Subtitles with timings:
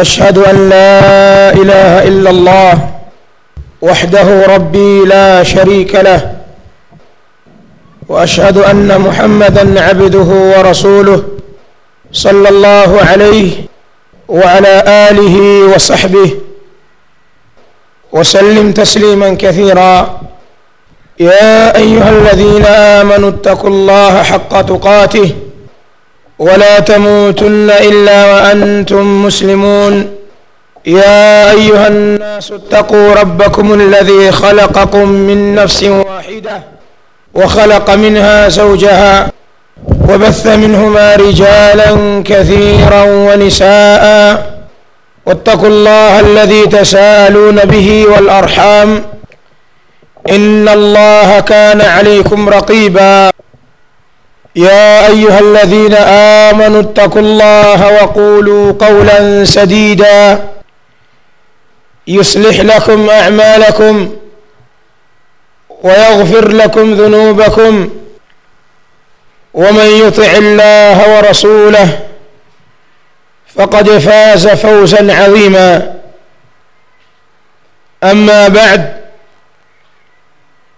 [0.00, 2.88] أشهد أن لا إله إلا الله
[3.82, 6.32] وحده ربي لا شريك له
[8.08, 11.22] وأشهد أن محمدا عبده ورسوله
[12.12, 13.50] صلى الله عليه
[14.28, 14.74] وعلى
[15.10, 15.36] آله
[15.74, 16.30] وصحبه
[18.12, 20.20] وسلم تسليما كثيرا.
[21.20, 25.30] يا أيها الذين آمنوا اتقوا الله حق تقاته
[26.38, 30.14] ولا تموتن إلا وأنتم مسلمون.
[30.86, 36.62] يا أيها الناس اتقوا ربكم الذي خلقكم من نفس واحدة
[37.34, 39.32] وخلق منها زوجها
[40.08, 44.04] وبث منهما رجالا كثيرا ونساء.
[45.26, 49.04] واتقوا الله الذي تساءلون به والأرحام.
[50.30, 53.30] إن الله كان عليكم رقيبا.
[54.56, 60.48] يا أيها الذين آمنوا اتقوا الله وقولوا قولا سديدا
[62.06, 64.16] يصلح لكم أعمالكم
[65.82, 67.90] ويغفر لكم ذنوبكم
[69.54, 72.00] ومن يطع الله ورسوله
[73.56, 75.94] فقد فاز فوزا عظيما.
[78.04, 79.02] أما بعد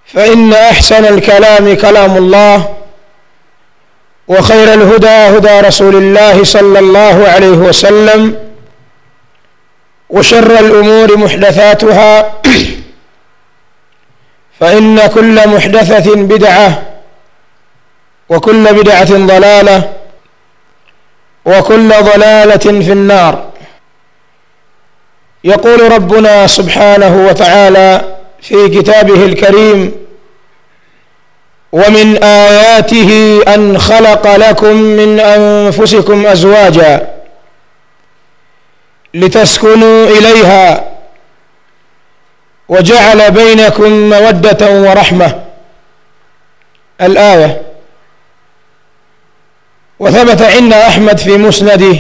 [0.06, 2.80] فإن أحسن الكلام كلام الله.
[4.31, 8.36] وخير الهدى هدى رسول الله صلى الله عليه وسلم
[10.11, 12.33] وشر الأمور محدثاتها
[14.61, 16.83] فإن كل محدثة بدعة
[18.29, 19.92] وكل بدعة ضلالة
[21.45, 23.51] وكل ضلالة في النار.
[25.45, 29.92] يقول ربنا سبحانه وتعالى في كتابه الكريم
[31.73, 37.14] ومن آياته أن خلق لكم من أنفسكم أزواجا
[39.14, 40.91] لتسكنوا إليها
[42.69, 45.42] وجعل بينكم مودة ورحمة.
[47.01, 47.63] الآية
[49.98, 51.97] وثبت عند أحمد في مسنده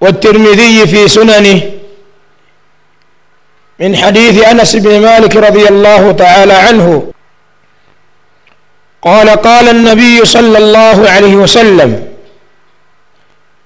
[0.00, 1.70] والترمذي في سننه
[3.78, 7.11] من حديث أنس بن مالك رضي الله تعالى عنه
[9.02, 12.08] قال قال النبي صلى الله عليه وسلم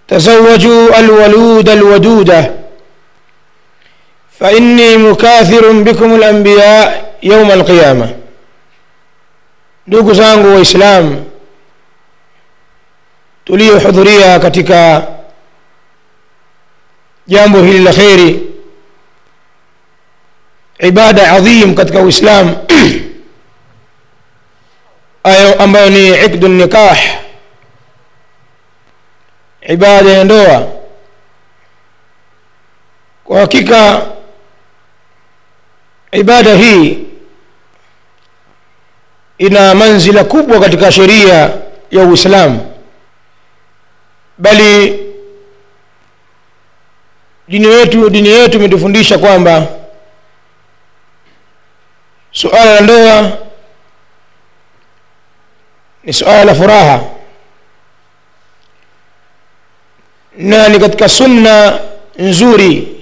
[0.08, 2.52] تزوجوا الولود الودودة
[4.41, 8.16] فإني مكاثر بكم الأنبياء يوم القيامة.
[9.86, 11.24] دوكو زانغو وإسلام
[13.47, 14.72] تلي حضريا كتك
[17.28, 18.41] جامبه للخير
[20.82, 23.05] عبادة عظيم كتك وإسلام إسلام.
[25.26, 26.98] ayo ambayo ni iqdu nikah.
[29.60, 30.69] Ibada ya ndoa.
[33.25, 34.06] Kwa hakika
[36.12, 36.98] ibada hii
[39.38, 41.50] ina manzila kubwa katika sheria
[41.91, 42.72] ya uislamu.
[44.38, 45.00] Bali
[47.48, 49.66] dini yetu dini yetu imetufundisha kwamba
[52.32, 53.38] suala la ndoa
[56.06, 57.00] ni suala la furaha.
[60.36, 61.80] Na ni katika sunna
[62.18, 62.96] nzuri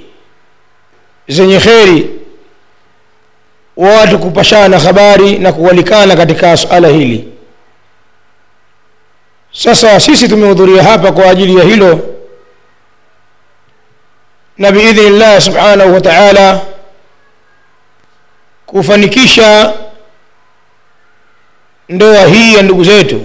[1.29, 2.11] zenye kheri
[3.77, 7.29] watu kupashana habari na kuwalikana katika suala hili.
[9.53, 12.01] Sasa sisi tumehudhuria hapa kwa ajili ya hilo
[14.59, 16.61] na biidhni llahi subhanahu wa taala
[18.67, 19.73] kufanikisha
[21.89, 23.25] ndoa hii ya ndugu zetu.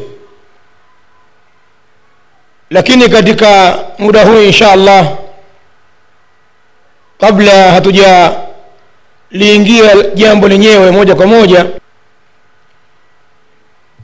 [2.69, 5.17] Lakini katika muda huu insha allah
[7.19, 11.65] kabla hatujaliingia jambo lenyewe moja kwa moja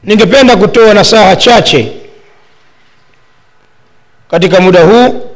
[0.02, 1.92] ningependa kutoa nasaha chache
[4.30, 5.30] katika muda huu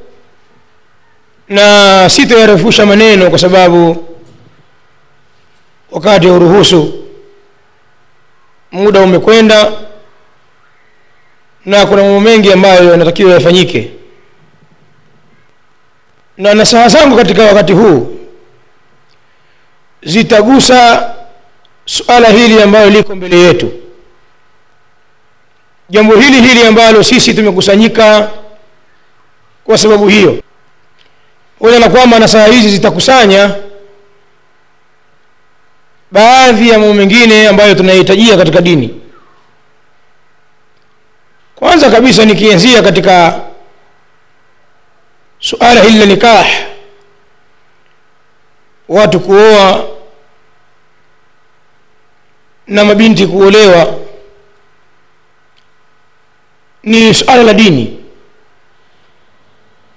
[1.48, 4.06] na sitoyarefusha maneno kwa sababu
[5.90, 7.04] wakati uruhusu
[8.72, 9.72] muda umekwenda
[11.64, 13.90] na kuna mambo mengi ambayo yanatakiwa yafanyike.
[16.36, 18.16] Na nasaha zangu katika wakati huu
[20.02, 21.10] zitagusa
[21.84, 23.72] suala hili ambalo liko mbele yetu.
[25.90, 28.30] Jambo hili hili ambalo sisi tumekusanyika
[29.64, 30.42] kwa sababu hiyo.
[31.58, 33.54] Pamoja na kwamba nasaha hizi zitakusanya
[36.12, 39.00] baadhi ya mambo mengine ambayo tunahitajia katika dini.
[41.56, 43.40] Kwanza kabisa nikianzia katika
[45.38, 46.46] suala hili la nikah.
[48.88, 49.84] Watu kuoa
[52.66, 53.94] na mabinti kuolewa
[56.82, 58.04] ni suala la dini.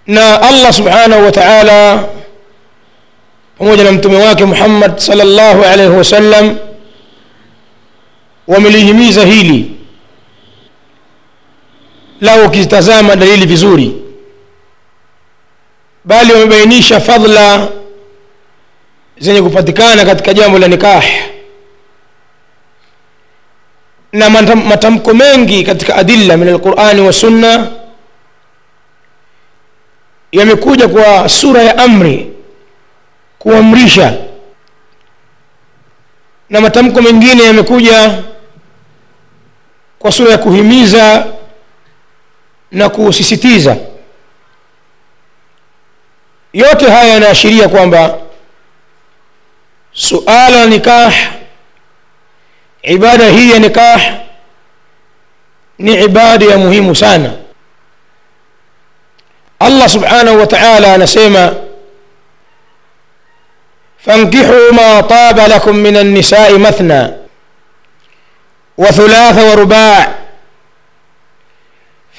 [0.08, 2.08] Na allah subhanahu wa taala
[3.64, 6.58] pamoja na mtume wake muhammad salllahu alaihi wasallam
[8.48, 9.72] wamelihimiza hili.
[12.22, 13.96] Lao ukizitazama dalili vizuri
[16.06, 17.68] bali wamebainisha fadla
[19.18, 21.04] zenye kupatikana katika jambo la nikah
[24.14, 27.68] na matamko mengi katika adilla min alqurani wa sunna
[30.32, 32.33] yamekuja kwa sura ya amri
[33.44, 34.14] kuamrisha.
[36.50, 38.24] Na matamko mengine yamekuja
[40.00, 41.28] kwa sura ya kuhimiza
[42.72, 43.78] na kusisitiza.
[46.54, 48.18] Yote haya yanaashiria kwamba
[49.94, 51.14] suala la nikah
[52.84, 54.02] ibada hii ya nikah
[55.78, 57.34] ni ibada ya muhimu sana.
[59.60, 61.56] Allah subhanahu wa taala anasema
[64.06, 67.08] فانكحوا ما طاب لكم من النساء مثنى
[68.78, 70.16] وثلاث ورباع.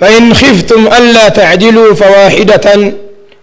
[0.00, 2.92] فإن خفتم ألا تعدلوا فواحدة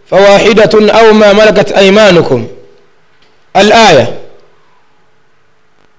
[0.09, 2.47] فواحدة أو ما ملكت أيمانكم.
[3.55, 4.17] الآية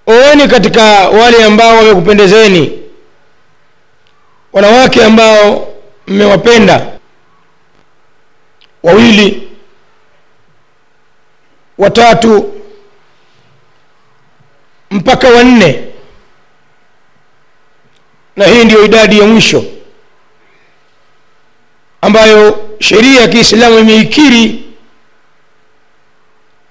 [0.07, 2.79] oweni katika wale ambao wamekupendezeni.
[4.53, 5.69] Wanawake ambao
[6.07, 6.87] mmewapenda.
[8.83, 9.49] Wawili
[11.83, 12.53] watatu
[14.91, 15.85] mpaka wanne.
[18.37, 19.65] Na hii ndiyo idadi ya mwisho
[22.01, 24.65] ambayo sheria ya kiislamu imeikiri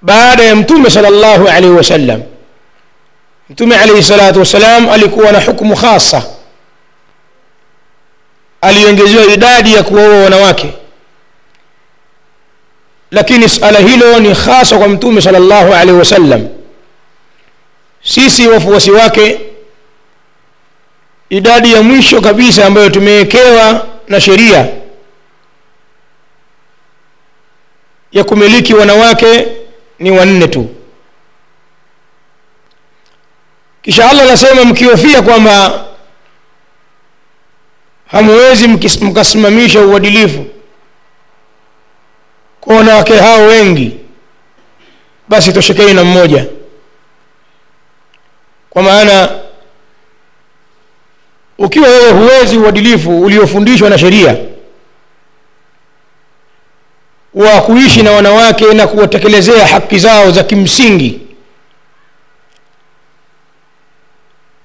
[0.02, 2.22] baada ya mtume sala llahu alaihi wasallam.
[3.50, 6.22] Mtume alaihi salatu wassalam alikuwa na hukmu khasa.
[8.60, 10.74] Aliongezewa idadi ya kuwaoa wanawake
[13.12, 16.48] lakini suala hilo ni hasa kwa mtume sala llahu alaihi wasallam.
[18.04, 19.40] Sisi wafuasi wake
[21.30, 24.68] idadi ya mwisho kabisa ambayo tumewekewa na sheria
[28.12, 29.46] ya kumiliki wanawake
[29.98, 30.68] ni wanne tu.
[33.82, 35.84] Kisha allah anasema mkihofia kwamba
[38.06, 38.68] hamwezi
[39.02, 40.46] mkasimamisha uadilifu
[42.64, 43.96] kwa wanawake hao wengi
[45.28, 46.46] basi toshekeni na mmoja.
[48.70, 49.28] Kwa maana
[51.58, 54.36] ukiwa wewe huwezi uadilifu uliofundishwa na sheria
[57.34, 61.20] wa kuishi na wanawake na kuwatekelezea haki zao za kimsingi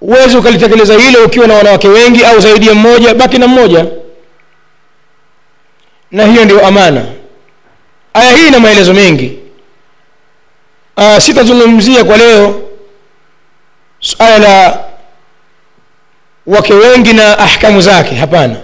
[0.01, 3.85] uwezi ukalitekeleza hilo ukiwa na wanawake wengi au zaidi ya mmoja baki na mmoja.
[6.11, 7.05] Na hiyo ndio amana
[8.17, 9.39] aya hii ina maelezo mengi.
[11.19, 12.61] Sitazungumzia kwa leo
[13.99, 14.79] suala la
[16.47, 18.55] wake wengi na ahkamu zake hapana.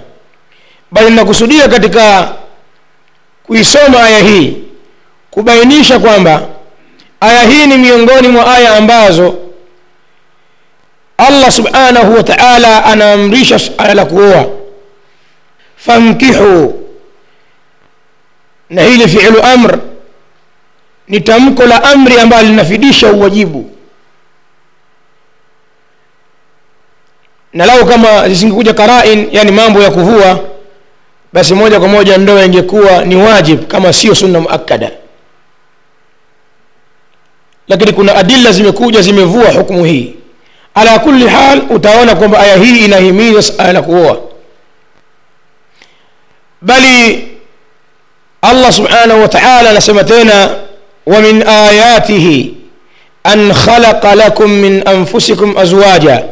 [0.92, 2.34] Bali ninakusudia katika
[3.44, 4.58] kuisoma aya hii
[5.32, 6.42] kubainisha kwamba
[7.22, 9.36] aya hii ni miongoni mwa aya ambazo
[11.18, 14.46] allah subhanahu wa taala anaamrisha suala la kuoa.
[15.76, 16.83] Fankihu
[18.74, 19.80] na hili fiilu amr
[21.08, 23.70] ni tamko la amri ambalo linafidisha uwajibu.
[27.54, 30.40] Na lau kama zisingekuja karain yani mambo ya kuvua
[31.34, 34.92] basi moja kwa moja ndoa ingekuwa ni wajib kama sio sunna muakkada.
[37.68, 40.16] Lakini kuna adilla zimekuja zimevua hukumu hii.
[40.76, 44.22] Ala kulli hal utaona kwamba aya hii inahimiza sala la kuoa.
[46.62, 47.28] Bali
[48.44, 50.50] allah subhanahu wa taala anasema tena
[51.06, 52.58] wa min ayatihi
[53.24, 56.24] an khalaqa lakum min anfusikum azwaja.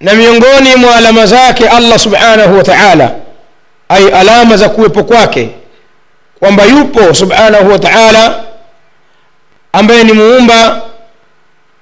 [0.00, 3.14] Na miongoni mwa alama zake allah subhanahu wa taala
[3.88, 5.48] ay alama za kuwepo kwake
[6.38, 8.44] kwamba yupo subhanahu wa taala
[9.72, 10.82] ambaye ni muumba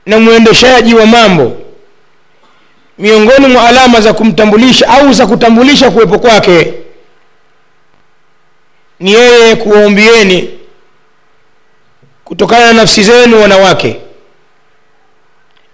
[0.07, 1.53] na mwendeshaji wa mambo.
[2.99, 6.75] Miongoni mwa alama za kumtambulisha au za kutambulisha kuwepo kwake
[9.05, 10.51] ni yeye kuwaumbieni
[12.25, 14.01] kutokana na nafsi zenu wanawake.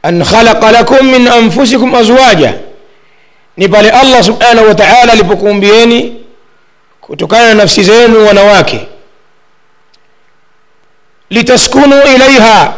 [0.03, 2.55] An khalaqa lakum min anfusikum azwaja.
[3.57, 6.25] Ni pale allah subhanahu wa taala alipokuumbieni
[7.01, 8.87] kutokana na nafsi zenu wanawake.
[11.31, 12.75] Litaskunu ilaiha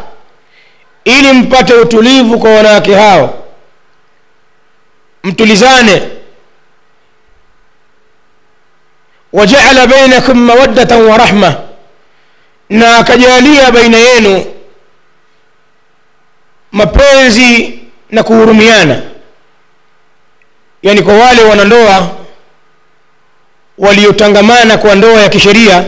[1.04, 3.44] ili mpate utulivu kwa wanawake hao.
[5.24, 6.02] Mtulizane
[9.32, 11.54] wajaala bainakum mawaddatan wa rahma
[12.70, 14.44] na akajalia baina yenu
[16.72, 17.78] mapenzi
[18.10, 19.02] na kuhurumiana.
[20.82, 22.08] Yani kwa wale wanandoa
[23.78, 25.84] waliotangamana kwa ndoa ya kisheria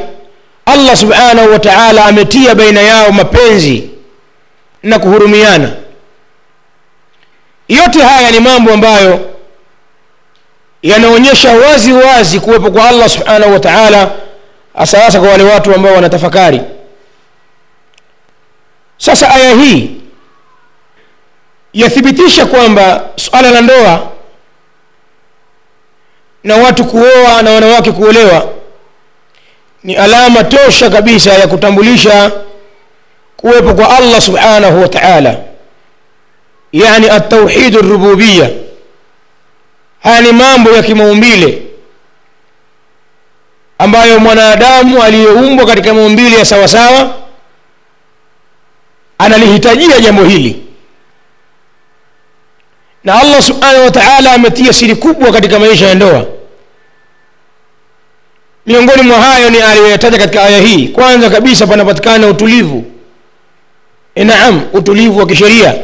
[0.67, 3.91] allah subhanahu wa taala ametia baina yao mapenzi
[4.83, 5.73] na kuhurumiana.
[7.69, 9.34] Yote haya ni mambo ambayo
[10.85, 14.11] yanaonyesha wazi wazi kuwepo kwa allah subhanahu wa taala
[14.75, 16.61] hasa kwa wale watu ambao wanatafakari.
[18.99, 19.91] Sasa aya hii
[21.73, 24.11] yathibitisha kwamba suala la ndoa
[26.45, 28.49] na watu kuoa na wanawake kuolewa
[29.85, 32.31] ni alama tosha kabisa ya kutambulisha
[33.37, 35.37] kuwepo kwa allah subhanahu wa taala
[36.73, 38.51] yani atauhidu rububiya
[40.05, 41.63] haya ni mambo ya kimaumbile
[43.79, 47.15] ambayo mwanadamu aliyeumbwa katika maumbile ya sawasawa
[49.19, 50.63] analihitajia jambo hili.
[53.05, 56.27] Na allah subhanahu wa taala ametia siri kubwa katika maisha ya ndoa.
[58.67, 60.89] Miongoni mwa hayo ni aliyoyataja katika aya hii.
[60.89, 62.85] Kwanza kabisa panapatikana utulivu.
[64.15, 65.75] E naam utulivu wa kisheria.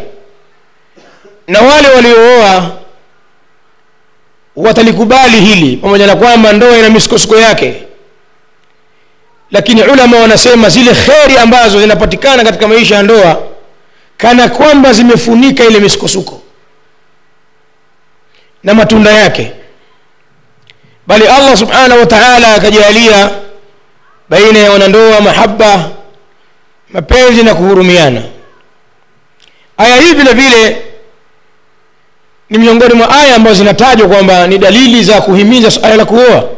[1.49, 2.80] Na wale waliooa
[4.63, 7.83] watalikubali hili pamoja na kwamba ndoa ina misukosuko yake.
[9.51, 13.43] Lakini ulama wanasema zile kheri ambazo zinapatikana katika maisha ya ndoa
[14.17, 16.43] kana kwamba zimefunika ile misukosuko
[18.63, 19.53] na matunda yake.
[21.07, 23.31] Bali allah subhanahu wa taala akajalia
[24.29, 25.91] baina ya wanandoa mahaba
[26.93, 28.23] mapenzi na kuhurumiana.
[29.77, 30.83] Aya hii vile vile
[32.51, 36.49] ni miongoni mwa aya ambazo zinatajwa kwamba ni dalili za kuhimiza suala la kuoa.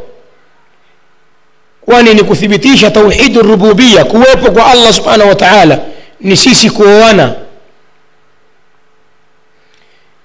[1.84, 5.78] Kwani ni kuthibitisha tauhidu rububia kuwepo kwa allah subhanahu wa taala
[6.20, 7.34] ni sisi kuoana.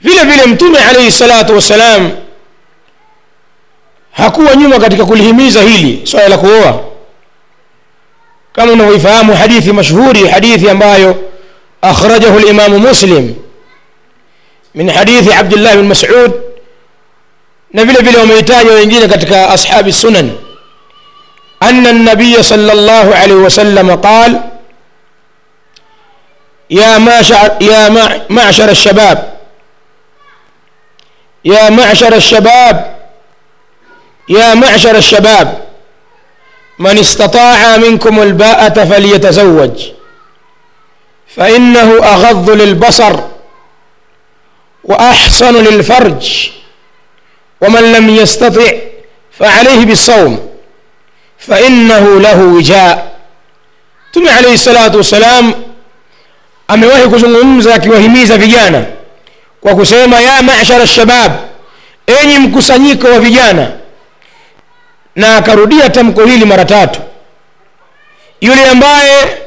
[0.02, 2.12] Vile vile mtume alaihi salatu wassalam
[4.12, 6.84] hakuwa nyuma katika kulihimiza hili swala la kuoa.
[8.54, 11.16] Kama unavyoifahamu hadithi mashhuri hadithi ambayo
[11.82, 13.36] akhrajahu limamu muslim
[14.78, 16.32] min hadithi abdullah bin masud
[17.74, 20.30] na vile vile wameitaja wengine katika ashabi sunan
[21.64, 24.42] أن النبي صلى الله عليه وسلم قال
[26.70, 27.90] يا معشر يا
[28.30, 29.18] معشر الشباب.
[31.46, 32.76] يا معشر الشباب.
[34.30, 35.48] يا معشر الشباب.
[36.80, 39.76] من استطاع منكم الباءة فليتزوج.
[41.36, 43.16] فإنه أغض للبصر.
[44.87, 46.51] وأحصن للفرج
[47.61, 48.73] ومن لم يستطع
[49.39, 50.49] فعليه بالصوم
[51.39, 53.13] فإنه له وجاء
[54.15, 55.53] Mtume alayhi salatu wassalam
[56.69, 58.85] amewahi kuzungumza akiwahimiza vijana
[59.61, 61.33] kwa kusema ya mashara shabab,
[62.07, 63.71] enyi mkusanyiko wa vijana,
[65.17, 67.01] na akarudia tamko hili mara tatu.
[68.41, 69.39] Yule ambaye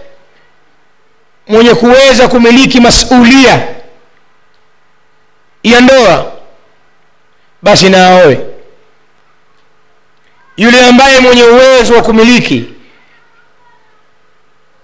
[1.48, 3.68] mwenye kuweza kumiliki masulia
[5.63, 6.33] ya ndoa,
[7.63, 8.41] basi na aoe.
[10.57, 12.65] Yule ambaye mwenye uwezo wa kumiliki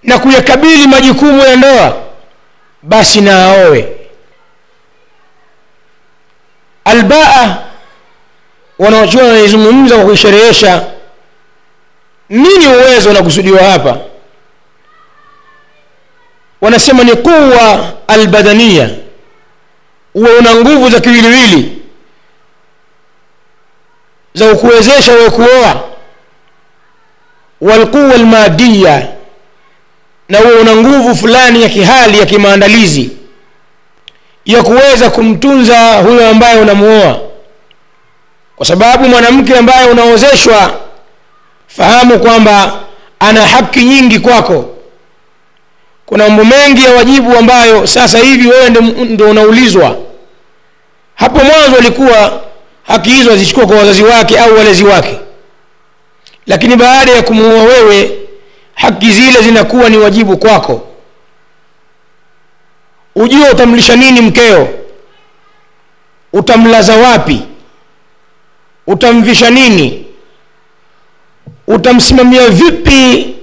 [0.03, 2.03] na kuyakabili majukumu ya ndoa
[2.83, 3.87] basi na aoe.
[6.85, 7.57] Albaa
[8.79, 10.85] wanaochua wanaizungumza kwa kuisherehesha
[12.29, 13.97] nini uwezo unakusudiwa hapa?
[16.61, 18.89] Wanasema ni quwa albadania
[20.17, 21.81] uwe una nguvu za kiwiliwili
[24.33, 25.83] za ukuwezesha wewe kuoa.
[27.61, 29.07] Walquwa almadiya
[30.29, 33.11] na uwe una nguvu fulani ya kihali ya kimaandalizi
[34.45, 37.19] ya kuweza kumtunza huyo ambaye unamuoa.
[38.55, 40.79] Kwa sababu mwanamke ambaye unaozeshwa
[41.67, 42.79] fahamu kwamba
[43.19, 44.69] ana haki nyingi kwako.
[46.05, 48.69] Kuna mambo mengi ya wajibu ambayo sasa hivi wewe
[49.05, 50.06] ndo unaulizwa
[51.17, 52.41] hapo mwanzo alikuwa
[52.87, 55.19] haki hizo azichukua kwa wazazi wake au walezi wake.
[56.47, 58.11] Lakini baada ya kumuoa wewe
[58.75, 60.87] haki zile zinakuwa ni wajibu kwako.
[63.15, 64.69] Ujue utamlisha nini mkeo?
[66.33, 67.41] Utamlaza wapi?
[68.87, 70.05] Utamvisha nini?
[71.67, 73.35] Utamsimamia vipi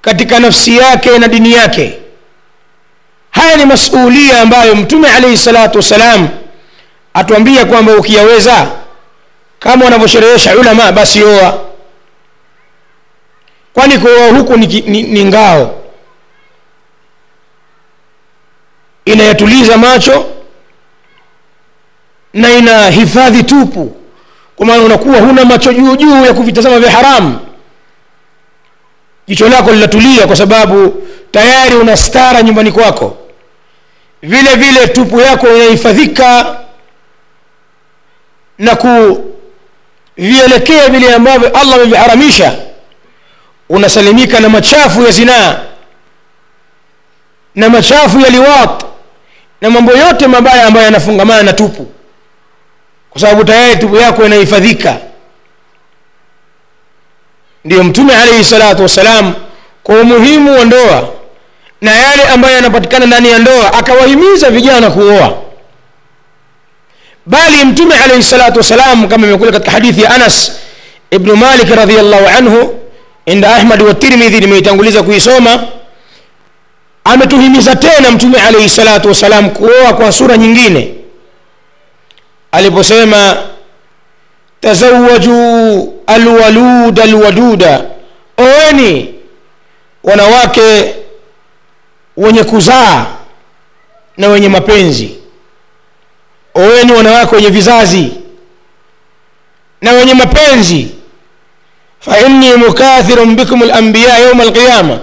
[0.00, 1.98] katika nafsi yake na dini yake?
[3.30, 6.28] Haya ni masuulia ambayo mtume alaihi salatu wassalam
[7.14, 8.70] atuambia kwamba ukiyaweza
[9.58, 11.58] kama wanavyosherehesha ulama basi oa.
[13.74, 15.74] Kwani kuoa huku ni, ni, ni ngao?
[19.04, 20.26] Inayatuliza macho
[22.34, 23.96] na ina hifadhi tupu.
[24.56, 27.38] Kwa maana unakuwa huna macho juu juu ya kuvitazama vya haramu.
[29.28, 33.16] Jicho lako linatulia kwa sababu tayari una stara nyumbani kwako.
[34.22, 36.57] Vile vile tupu yako inahifadhika
[38.58, 38.76] na
[40.16, 42.54] kuvielekea vile ambavyo allah ameviharamisha
[43.68, 45.60] unasalimika na machafu ya zinaa
[47.54, 48.84] na machafu ya liwat
[49.60, 51.86] na mambo yote mabaya ambayo yanafungamana na tupu.
[53.10, 54.96] Kwa sababu tayari tupu yako inahifadhika.
[57.64, 59.34] Ndiyo mtume alaihi salatu wassalam
[59.82, 61.08] kwa umuhimu wa ndoa
[61.80, 65.38] na yale ambayo yanapatikana ndani ya ndoa akawahimiza vijana kuoa
[67.28, 70.52] bali mtume alayhi salatu wassalam kama imekuja katika hadithi ya anas
[71.10, 72.78] ibnu malik radiallahu anhu
[73.26, 75.64] inda ahmad wa tirmidhi nimeitanguliza kuisoma
[77.04, 80.94] ametuhimiza tena mtume alaihi salatu wassalam kuoa kwa sura nyingine.
[82.52, 83.36] Aliposema
[84.60, 87.84] tazawaju alwaluda alwaduda
[88.36, 89.14] oweni
[90.04, 90.94] wanawake
[92.16, 93.06] wenye kuzaa
[94.16, 95.17] na wenye mapenzi
[96.58, 98.10] oweni wanawake wenye vizazi
[99.82, 100.88] na wenye mapenzi.
[102.00, 104.98] Fa inni mukathirun bikum lambiya yauma alqiyama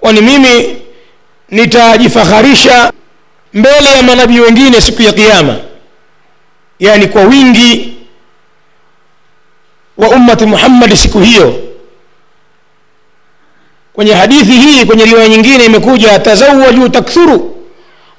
[0.00, 0.76] kwani mimi
[1.50, 2.92] nitajifaharisha
[3.54, 5.56] mbele ya manabii wengine siku ya qiama
[6.78, 7.94] yani kwa wingi
[9.98, 11.62] wa ummati muhammadi siku hiyo.
[13.92, 17.56] Kwenye hadithi hii kwenye riwaya nyingine imekuja tazawaju takthuru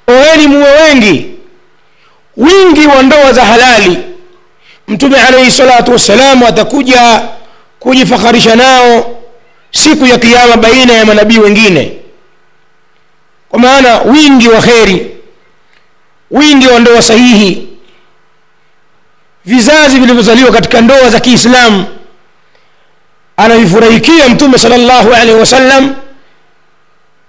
[0.06, 1.37] oweni muwe wengi
[2.38, 3.98] wingi wa ndoa za halali
[4.88, 7.22] mtume alaihi salatu wassalamu atakuja
[7.80, 9.16] kujifaharisha nao
[9.70, 11.92] siku ya kiama baina ya manabii wengine.
[13.48, 15.16] Kwa maana wingi wa kheri
[16.30, 17.68] wingi wa ndoa sahihi
[19.44, 21.84] vizazi vilivyozaliwa katika ndoa za kiislamu
[23.36, 25.94] anavifurahikia mtume salllahu alaihi wasallam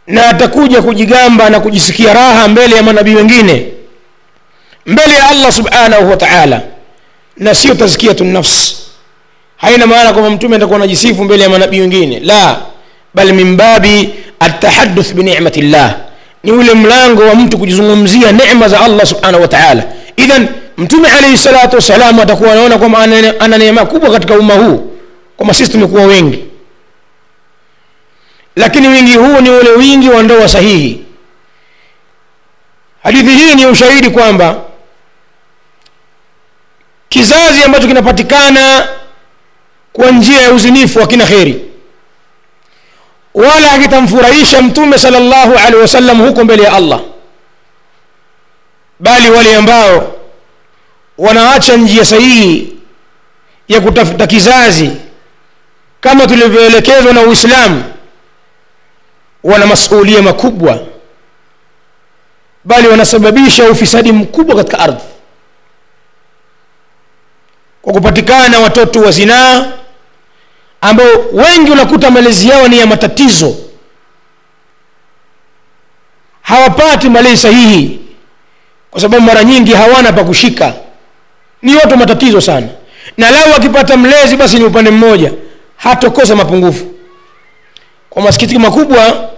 [0.07, 3.71] na atakuja kujigamba na kujisikia raha mbele ya manabii wengine
[4.85, 6.61] mbele ya allah subhanahu wa taala
[7.37, 8.75] na sio tazkiyatu nafs.
[9.57, 12.19] Haina maana kwamba mtume atakuwa anajisifu mbele ya manabii wengine.
[12.19, 12.61] La
[13.13, 15.95] bal min babi atahaduth binicmati llah
[16.43, 19.83] ni ule mlango wa mtu kujizungumzia necma za allah subhanahu wa taala.
[20.17, 22.99] Idhan mtume alaihi salatu wassalam atakuwa anaona kwamba
[23.39, 24.91] ana neema kubwa katika umma huu
[25.37, 26.43] kwamba sisi tumekuwa wengi.
[28.55, 31.01] Lakini wingi huu ni ule wingi wa ndoa sahihi.
[33.03, 34.61] Hadithi hii ni ushahidi kwamba
[37.09, 38.87] kizazi ambacho kinapatikana
[39.93, 41.65] kwa njia ya uzinifu hakina kheri.
[43.33, 46.99] Wala akitamfurahisha mtume salllahu alehi wasallam huko mbele ya allah.
[48.99, 50.15] Bali wale ambao
[51.17, 52.75] wanaacha njia sahihi
[53.67, 54.91] ya kutafuta kizazi
[56.01, 57.83] kama tulivyoelekezwa na uislamu
[59.43, 60.79] wana masuulia makubwa.
[62.65, 65.03] Bali wanasababisha ufisadi mkubwa katika ardhi
[67.81, 69.71] kwa kupatikana watoto wa zinaa
[70.81, 73.55] ambao wengi unakuta malezi yao ni ya matatizo.
[76.41, 77.99] Hawapati malezi sahihi
[78.91, 80.73] kwa sababu mara nyingi hawana pa kushika.
[81.61, 82.67] Ni watu matatizo sana.
[83.17, 85.33] Na lau akipata mlezi basi ni upande mmoja
[85.77, 86.85] hatokosa mapungufu.
[88.09, 89.29] Kwa masikitiko makubwa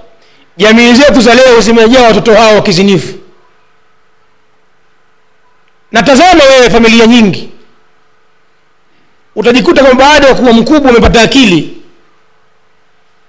[0.58, 3.14] jamii zetu za leo zimejaa watoto hao wakizinifu.
[5.92, 7.50] Na tazama wewe familia nyingi
[9.36, 11.78] utajikuta kwamba baada ya kuwa mkubwa umepata akili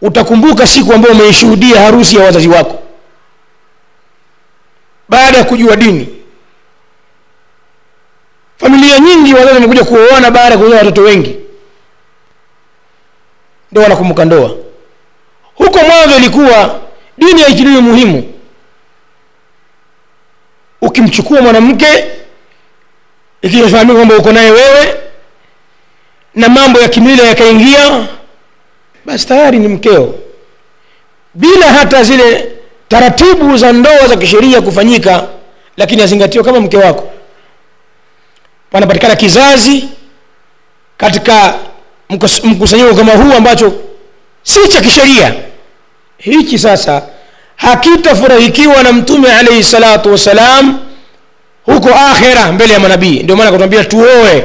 [0.02, 2.82] utakumbuka siku ambayo umeishuhudia harusi ya wazazi wako.
[5.08, 6.08] Baada ya kujua dini
[8.56, 11.36] familia nyingi wazazi wamekuja kuoana baada ya kuzaa watoto wengi.
[13.72, 14.56] Ndo wanakumbuka ndoa.
[15.54, 16.80] Huko mwanzo ilikuwa
[17.18, 18.32] dini haitiliwi muhimu
[20.80, 22.04] ukimchukua mwanamke
[23.42, 24.94] ikifahamika kwamba uko naye wewe
[26.34, 28.06] na mambo ya kimila yakaingia
[29.04, 30.14] basi tayari ni mkeo.
[31.34, 32.48] Bila hata zile
[32.88, 35.24] taratibu za ndoa za kisheria kufanyika
[35.76, 37.10] lakini azingatiwa kama mke wako.
[38.70, 39.88] Panapatikana kizazi
[40.96, 41.54] katika
[42.44, 43.72] mkusanyiko kama huu ambacho
[44.42, 45.34] si cha kisheria.
[46.18, 47.02] Hichi sasa
[47.56, 50.78] hakitafurahikiwa na mtume alaihi salatu wassalam
[51.64, 53.18] huko akhera mbele ya manabii.
[53.22, 54.44] Ndio maana akatuambia tuoe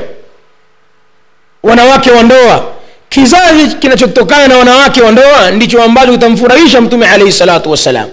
[1.68, 2.66] wanawake wa ndoa.
[3.10, 8.10] Kizazi kinachotokana na wanawake wa ndoa ndicho ambacho kitamfurahisha mtume alaihi salatu wassalam.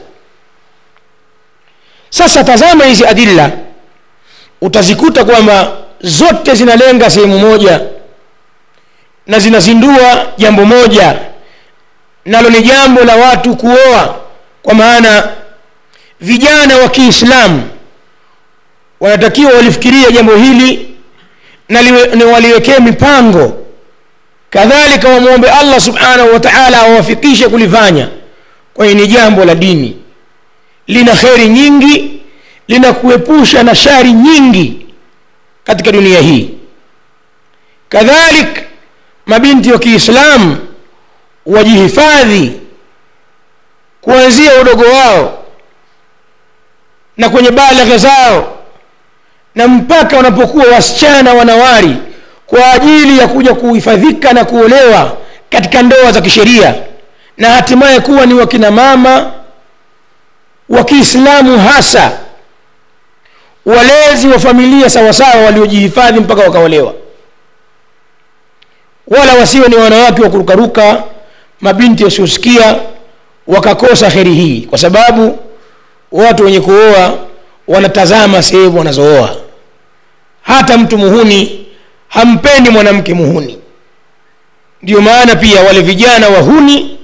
[2.10, 3.50] Sasa tazama hizi adilla.
[4.60, 7.80] Utazikuta kwamba zote zinalenga sehemu moja
[9.26, 11.16] na zinazindua jambo moja.
[12.24, 14.14] Nalo ni jambo la watu kuoa.
[14.62, 15.28] Kwa maana
[16.20, 17.62] vijana wa kiislamu
[19.00, 20.93] wanatakiwa walifikiria jambo hili
[21.68, 23.60] na waliwekee mipango.
[24.50, 28.08] Kadhalika wamwombe allah subhanahu wa taala awafikishe kulifanya.
[28.74, 29.96] Kwani ni jambo la dini.
[30.86, 32.20] Lina kheri nyingi
[32.68, 34.86] linakuepusha na shari nyingi
[35.64, 36.50] katika dunia hii.
[37.88, 38.62] Kadhalik
[39.26, 40.56] mabinti wa kiislamu
[41.46, 42.52] wajihifadhi
[44.00, 45.44] kuanzia udogo wao
[47.16, 48.58] na kwenye balagha zao
[49.54, 51.96] na mpaka wanapokuwa wasichana wanawari
[52.46, 55.16] kwa ajili ya kuja kuhifadhika na kuolewa
[55.50, 56.74] katika ndoa za kisheria
[57.38, 59.32] na hatimaye kuwa ni wakina mama
[60.68, 62.12] wa kiislamu hasa
[63.66, 66.94] walezi wa familia sawasawa waliojihifadhi mpaka wakaolewa
[69.08, 71.02] wala wasiwe ni wanawake wa kurukaruka
[71.60, 72.76] mabinti wasiosikia
[73.46, 75.38] wakakosa heri hii kwa sababu
[76.12, 77.18] watu wenye kuoa
[77.68, 79.36] wanatazama sehemu wanazooa
[80.44, 81.66] hata mtu muhuni
[82.08, 83.58] hampendi mwanamke muhuni.
[84.82, 86.98] Ndio maana pia wale vijana wahuni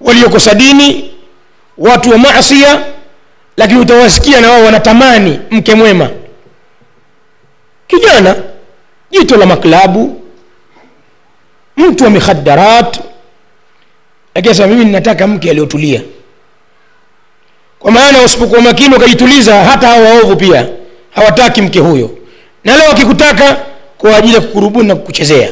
[0.00, 1.10] waliokosa dini
[1.78, 2.84] watu wa masia
[3.56, 6.10] lakini utawasikia na wao wanatamani mke mwema.
[7.86, 8.36] Kijana
[9.10, 10.22] jito la maklabu
[11.76, 13.00] mtu wa mikhadarat
[14.34, 16.02] lakini asema mimi ninataka mke aliyotulia
[17.78, 20.66] kwa maana usipokuwa makini ukajituliza hata hawa waovu pia
[21.10, 22.10] hawataki mke huyo.
[22.64, 23.56] Na leo akikutaka
[23.98, 25.48] kwa ajili ya kukurubuni na kukuchezea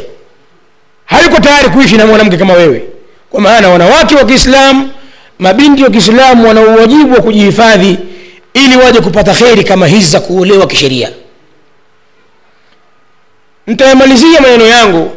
[1.05, 2.85] hayuko tayari kuishi na mwanamke kama wewe.
[3.31, 4.91] Kwa maana wanawake wa kiislamu
[5.39, 7.99] mabinti wa kiislamu wana uwajibu wa kujihifadhi
[8.55, 11.11] ili waje kupata kheri kama hizi za kuolewa kisheria.
[13.67, 15.11] Nitayamalizia maneno yangu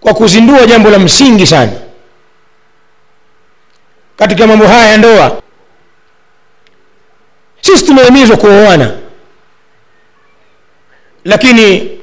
[0.00, 1.72] kwa kuzindua jambo la msingi sana
[4.16, 5.42] katika mambo haya ya ndoa.
[7.60, 8.92] Sisi tumehimizwa kuoana.
[11.24, 11.98] Lakini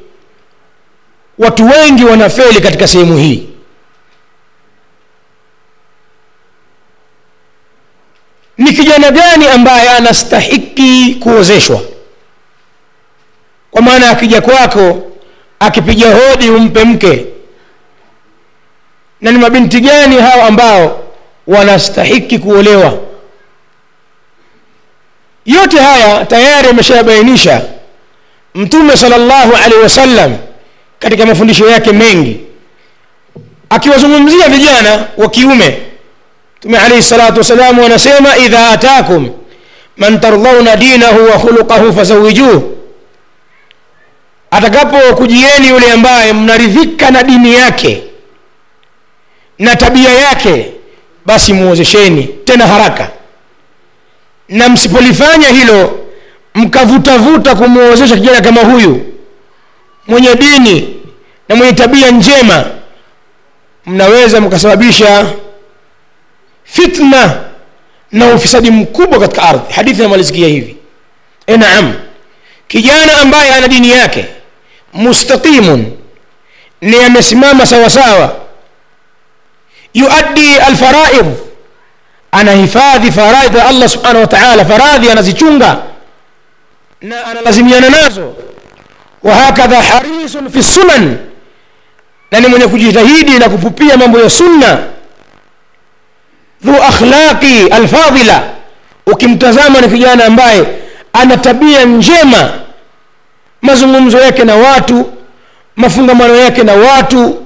[1.38, 3.47] watu wengi wanafeli katika sehemu hii.
[8.58, 11.82] Ni kijana gani ambaye anastahiki kuozeshwa?
[13.71, 15.12] Kwa maana akija kwako
[15.60, 17.26] akipiga hodi umpe mke.
[19.21, 21.01] Na ni mabinti gani hao ambao
[21.58, 22.94] wanastahiki kuolewa.
[25.46, 27.62] Yote haya tayari ameshayabainisha
[28.56, 30.38] mtume salllahu alaihi wasallam
[31.00, 32.40] katika mafundisho yake mengi.
[33.70, 35.82] Akiwazungumzia vijana wa kiume
[36.58, 39.30] mtume alaihi salatu wassalamu anasema idha atakum
[39.98, 42.78] man tardhauna dinahu wa khuluqahu fazawijuhu
[44.52, 48.04] atakapokujieni yule ambaye mnaridhika na dini yake
[49.60, 50.72] na tabia yake
[51.32, 53.10] basi muozesheni tena haraka.
[54.50, 56.00] Na msipolifanya hilo
[56.56, 59.06] mkavutavuta kumwozesha kijana kama huyu.
[60.08, 60.96] Mwenye dini
[61.50, 62.65] na mwenye tabia njema
[63.86, 65.26] mnaweza mkasababisha
[66.63, 67.38] fitna
[68.12, 69.74] na ufisadi mkubwa katika ardhi.
[69.74, 70.76] Hadithi inamalizikia hivi.
[71.48, 71.94] E naam.
[72.67, 74.26] Kijana ambaye ana dini yake
[74.94, 75.91] mustaqimun
[76.82, 78.40] ni amesimama sawasawa
[79.93, 81.25] yuaddi alfaraid.
[82.32, 84.65] Anahifadhi faraidh ya allah subhanahu wa taala.
[84.65, 85.77] Faradhi anazichunga
[87.01, 88.34] na analazimiana nazo.
[89.23, 91.17] Wahakadha harisun fi sunan.
[92.32, 94.77] Na ni mwenye kujitahidi na kupupia mambo ya sunna.
[96.63, 98.43] Dhu akhlaqi alfadila.
[99.08, 100.65] Ukimtazama ni kijana ambaye
[101.13, 102.54] ana tabia njema.
[103.62, 105.12] Mazungumzo yake na watu
[105.75, 107.45] mafungamano yake na watu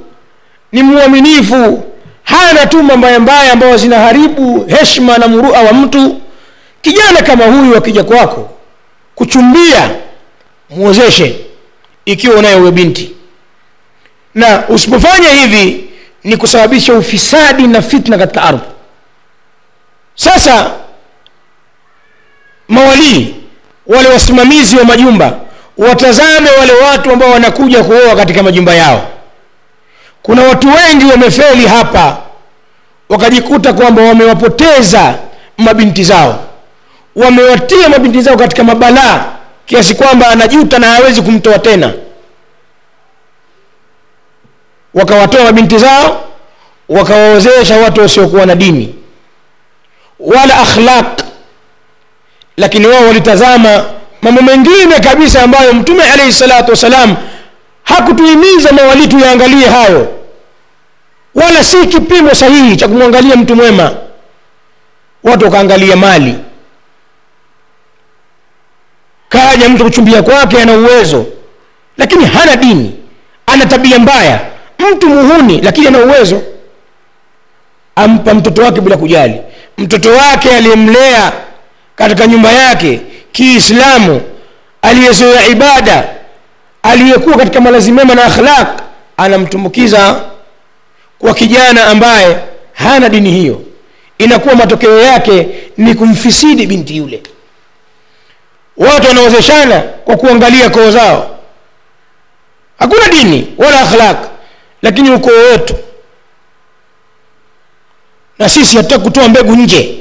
[0.72, 1.84] ni mwaminifu
[2.26, 6.22] hana tuma mbaya mbaya ambazo zinaharibu heshima na murua wa mtu.
[6.82, 8.50] Kijana kama huyu akija kwako
[9.16, 9.90] kuchumbia
[10.70, 11.36] mwozeshe
[12.06, 13.12] ikiwa unayo uwe binti.
[14.36, 15.90] Na usipofanya hivi
[16.24, 18.64] ni kusababisha ufisadi na fitna katika ardhi.
[20.16, 20.72] Sasa
[22.68, 23.36] mawalii
[23.88, 25.40] wale wasimamizi wa majumba
[25.78, 29.08] watazame wale watu ambao wanakuja kuoa katika majumba yao
[30.26, 32.18] kuna watu wengi wamefeli hapa
[33.10, 35.16] wakajikuta kwamba wamewapoteza
[35.58, 36.40] mabinti zao.
[37.16, 39.26] Wamewatia mabinti zao katika mabalaa
[39.66, 41.94] kiasi kwamba anajuta na hawezi kumtoa tena.
[44.94, 46.24] Wakawatoa mabinti zao
[46.90, 48.96] wakawaozesha watu wasiokuwa na dini.
[50.20, 51.22] Wala akhlaq.
[52.58, 53.86] Lakini wao walitazama
[54.22, 57.16] mambo mengine kabisa ambayo mtume alaihi salatu wassalam
[57.86, 60.08] hakutuhimiza mawali tuyaangalie hayo.
[61.36, 63.92] Wala si kipimo sahihi cha kumwangalia mtu mwema.
[65.24, 66.36] Watu wakaangalia mali.
[69.30, 71.26] Kaja mtu kuchumbia kwake ana uwezo
[71.98, 72.96] lakini hana dini
[73.46, 74.40] ana tabia mbaya.
[74.80, 76.42] Mtu muhuni lakini ana uwezo.
[77.96, 79.42] Ampa mtoto wake bila kujali.
[79.78, 81.32] Mtoto wake aliyemlea
[81.96, 84.22] katika nyumba yake kiislamu
[84.82, 86.15] aliyezoea ibada
[86.86, 88.82] aliyekuwa katika malazi mema na akhlaq
[89.18, 90.22] anamtumbukiza
[91.20, 92.38] kwa kijana ambaye
[92.74, 93.62] hana dini hiyo.
[94.18, 97.24] Inakuwa matokeo yake ni kumfisidi binti yule.
[98.78, 101.40] Watu wanaozeshana kwa kuangalia koo zao.
[102.80, 104.18] Hakuna dini wala akhlaq
[104.82, 105.76] lakini ukoo wetu
[108.40, 110.00] na sisi hatutaki kutoa mbegu nje.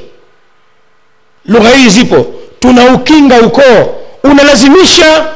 [1.45, 2.25] Lugha hii zipo.
[2.59, 3.95] Tunaukinga ukoo.
[4.23, 5.27] Unalazimisha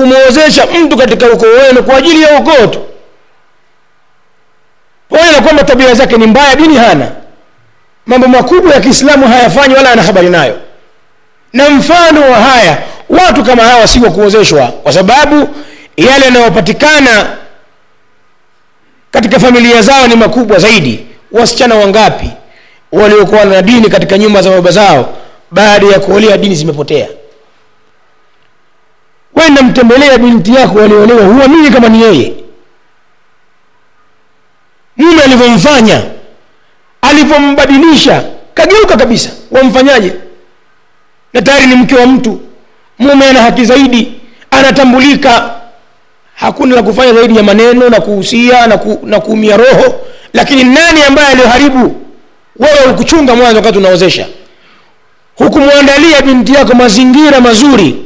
[0.00, 2.80] kumwozesha mtu katika ukoo wenu kwa ajili ya ukoo tu
[5.10, 7.12] pamoja na kwamba tabia zake ni mbaya dini hana.
[8.06, 10.58] Mambo makubwa ya kiislamu hayafanyi wala ana habari nayo.
[11.52, 12.78] Na mfano wa haya
[13.08, 15.48] watu kama hawa si wa kuozeshwa kwa sababu
[15.96, 17.36] yale yanayopatikana
[19.10, 21.06] katika familia zao ni makubwa zaidi.
[21.32, 22.30] Wasichana wangapi
[22.92, 25.14] waliokuwa na dini katika nyumba za baba zao
[25.50, 27.08] baada ya kuolea dini zimepotea
[29.36, 32.32] wenda mtembelea binti yako waliolewa huamini kama ni yeye.
[34.96, 36.02] Mume alivyomfanya
[37.02, 40.12] alivyombadilisha kageuka kabisa wamfanyaje?
[41.32, 42.40] Na tayari ni mke wa mtu.
[42.98, 44.12] Mume ana haki zaidi
[44.50, 45.50] anatambulika.
[46.34, 49.94] Hakuna la kufanya zaidi ya maneno na kuhusia na, ku, na kuumia roho.
[50.32, 52.02] Lakini nani ambaye alioharibu
[52.56, 54.26] wewe ukuchunga mwanzo wakati unaozesha.
[55.36, 58.05] Hukumwandalia binti yako mazingira mazuri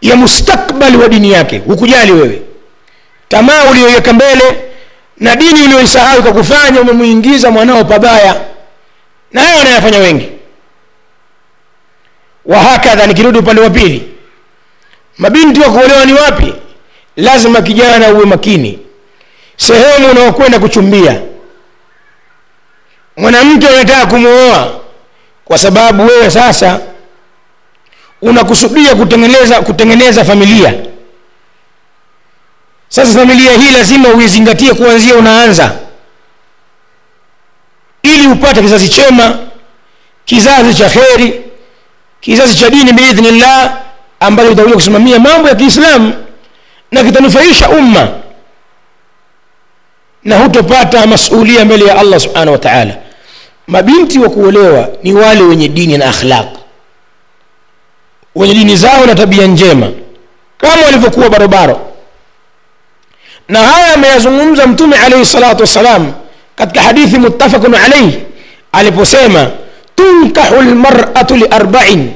[0.00, 2.42] ya mustakbali wa dini yake hukujali wewe.
[3.28, 4.64] Tamaa uliyoiweka mbele
[5.16, 8.40] na dini uliyoisahau kwa kufanya umemwingiza mwanao pabaya.
[9.32, 10.28] Na hayo wanayafanya wengi.
[12.44, 14.08] Wahakadha nikirudi upande wa pili
[15.18, 16.54] mabinti wa kuolewa ni wapi?
[17.16, 18.78] Lazima kijana uwe makini.
[19.56, 21.20] Sehemu unaokwenda kuchumbia.
[23.16, 24.80] Mwanamke unataka kumwoa
[25.44, 26.80] kwa sababu wewe sasa
[28.22, 30.74] unakusudia kutengeneza kutengeneza familia.
[32.88, 35.72] Sasa familia hii lazima uizingatie kuanzia unaanza.
[38.02, 39.38] Ili upate kizazi chema
[40.24, 41.40] kizazi cha kheri
[42.20, 43.76] kizazi cha dini biidhnillah
[44.20, 46.12] ambacho kitakuja kusimamia mambo ya kiislamu
[46.92, 48.08] na kitanufaisha umma.
[50.24, 52.96] Na hutopata masulia mbele ya allah subhanahu wa taala.
[53.66, 56.46] Mabinti wa kuolewa ni wale wenye dini na akhlaq
[58.34, 59.90] wenye dini zao na tabia njema
[60.58, 61.80] kama walivyokuwa barobaro
[63.48, 66.12] na haya ameyazungumza mtume alaihi salatu wassalam
[66.56, 68.18] katika hadithi muttafaqun alaihi
[68.72, 69.50] aliposema
[69.94, 72.12] tunkahu lmaratu liarbain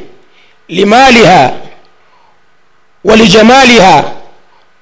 [0.69, 1.53] limaliha
[3.05, 4.05] walijamaliha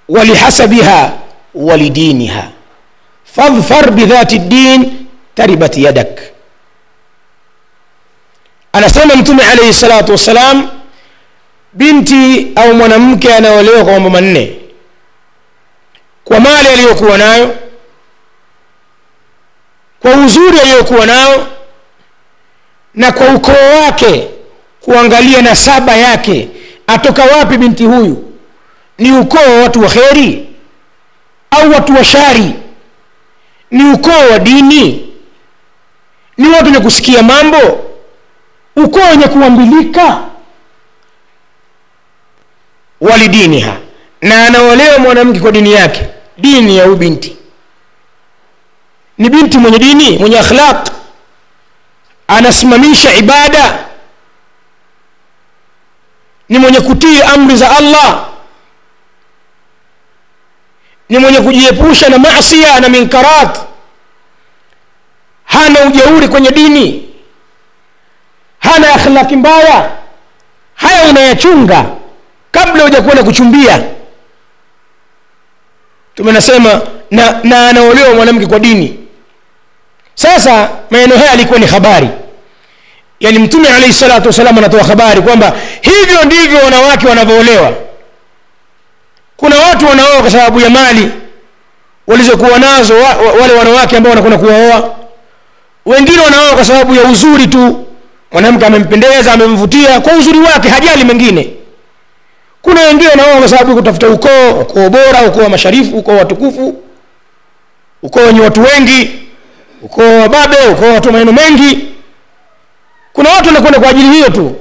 [0.08, 1.12] walihasabiha
[1.54, 2.48] walidiniha
[3.24, 6.20] fadhfar bidhati ddin taribat yadak
[8.72, 10.68] anasema mtume alaihi salatu wassalam
[11.72, 14.58] binti au mwanamke anaolewa kwa mambo manne.
[16.24, 17.56] Kwa mali aliyokuwa nayo
[20.00, 21.46] kwa uzuri aliyokuwa nao
[22.94, 24.28] na kwa ukoo wake
[24.80, 26.48] kuangalia nasaba yake.
[26.86, 28.32] Atoka wapi binti huyu?
[28.98, 30.48] Ni ukoo wa watu wa kheri
[31.50, 32.54] au watu wa shari?
[33.70, 35.12] Ni ukoo wa dini?
[36.36, 37.84] Ni watu wenye kusikia mambo?
[38.76, 40.20] Ukoo wenye kuambilika
[43.02, 43.76] walidiniha.
[44.22, 46.06] Na anaolewa mwanamke kwa dini yake
[46.38, 47.36] dini ya ubinti.
[49.18, 50.88] Ni binti mwenye dini mwenye akhlaq.
[52.28, 53.78] Anasimamisha ibada.
[56.48, 58.28] Ni mwenye kutii amri za allah.
[61.08, 63.58] Ni mwenye kujiepusha na masia na minkarat.
[65.44, 67.08] Hana ujeuri kwenye dini.
[68.58, 69.90] Hana akhlaki mbaya.
[70.74, 71.84] Haya unayachunga
[72.52, 73.82] kabla hujakwenda kuchumbia
[76.14, 78.98] tumenasema na, na anaolewa mwanamke kwa dini.
[80.14, 82.08] Sasa maneno haya alikuwa ni habari.
[83.20, 87.72] Yaani mtume alaihi salatu wassalam anatoa habari kwamba hivyo ndivyo wanawake wanavyoolewa.
[89.36, 91.10] Kuna watu wanaoa kwa sababu ya mali
[92.06, 94.94] walizokuwa nazo wa, wa, wale wanawake ambao wanakwenda kuwaoa.
[95.86, 97.86] Wengine wanaoa kwa sababu ya uzuri tu.
[98.32, 101.50] Mwanamke amempendeza amemvutia kwa uzuri wake hajali mengine
[102.62, 106.82] kuna wengine wanaoa kwa sababu kutafuta ukoo ukoo bora ukoo wa masharifu ukoo watukufu
[108.02, 109.10] ukoo wenye watu wengi
[109.82, 111.88] ukoo wa babe ukoo wa watu maneno mengi.
[113.12, 114.56] Kuna watu wanakwenda kwa ajili hiyo tu.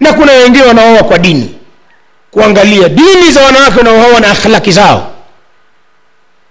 [0.00, 1.54] Na kuna wengine wanaoa kwa dini
[2.30, 5.10] kuangalia dini za wanawake wanaooa na akhlaki zao.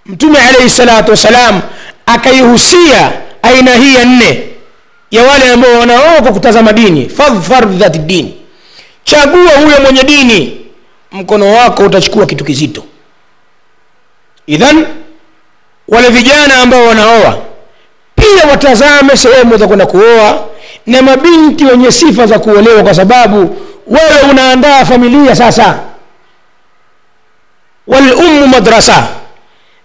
[0.06, 1.62] Mtume alaihi salatu wassalam
[2.06, 4.44] akaihusia aina hii ya nne
[5.12, 8.39] ya wale ambao wanaoa kwa kutazama dini fadhfar dhati dini
[9.10, 10.66] chagua huyo mwenye dini.
[11.12, 12.84] Mkono wako utachukua kitu kizito.
[14.48, 14.88] Idhan
[15.88, 17.38] wale vijana ambao wanaoa
[18.16, 20.46] pia watazame sehemu za kwenda kuoa
[20.86, 25.80] na mabinti wenye sifa za kuolewa kwa sababu wewe unaandaa familia sasa.
[27.88, 29.08] Walummu madrasa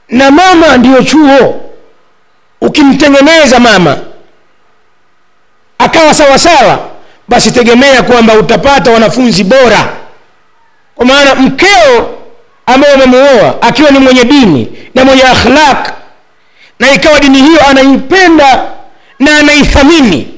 [0.09, 1.61] na mama ndiyo chuo.
[2.61, 3.99] Ukimtengeneza mama
[5.79, 6.94] akawa sawasawa sawa
[7.29, 9.89] basi tegemea kwamba utapata wanafunzi bora.
[10.95, 12.19] Kwa maana mkeo
[12.67, 15.89] ambaye umemuoa akiwa ni mwenye dini na mwenye akhlaq
[16.79, 18.65] na ikawa dini hiyo anaipenda
[19.19, 20.29] na anaithamini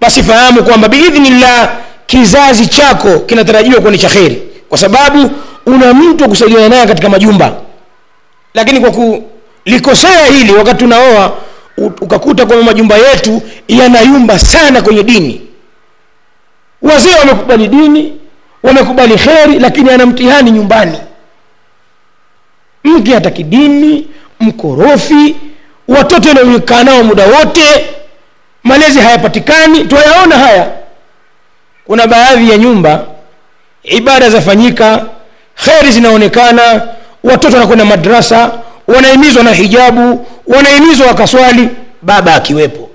[0.00, 1.70] basi fahamu kwamba biidhnillah
[2.06, 4.42] kizazi chako kinatarajiwa kuwa ni cha kheri.
[4.68, 5.30] Kwa sababu
[5.66, 7.52] una mtu wa kusaidiana naye katika majumba.
[8.54, 11.32] Lakini kwa kulikosea hili wakati tunaoa
[11.76, 15.40] ukakuta kwamba majumba yetu yanayumba sana kwenye dini.
[16.82, 18.12] Wazee wamekubali dini
[18.62, 20.98] wamekubali kheri lakini ana mtihani nyumbani.
[22.84, 24.06] Mke hataki dini
[24.40, 25.36] mkorofi
[25.88, 27.86] watoto wanaokaa nao muda wote
[28.62, 30.70] malezi hayapatikani twayaona haya.
[31.84, 33.06] Kuna baadhi ya nyumba
[33.82, 35.06] ibada zafanyika
[35.64, 36.88] kheri zinaonekana
[37.24, 38.50] watoto wanakwenda madrasa
[38.94, 41.68] wanahimizwa na hijabu wanahimizwa wakaswali
[42.02, 42.90] baba akiwepo.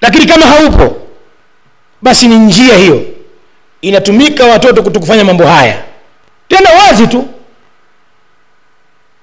[0.00, 0.96] Lakini kama haupo
[2.02, 3.02] basi ni njia hiyo.
[3.80, 5.82] Inatumika watoto kutokufanya mambo haya.
[6.48, 7.28] Tena wazi tu.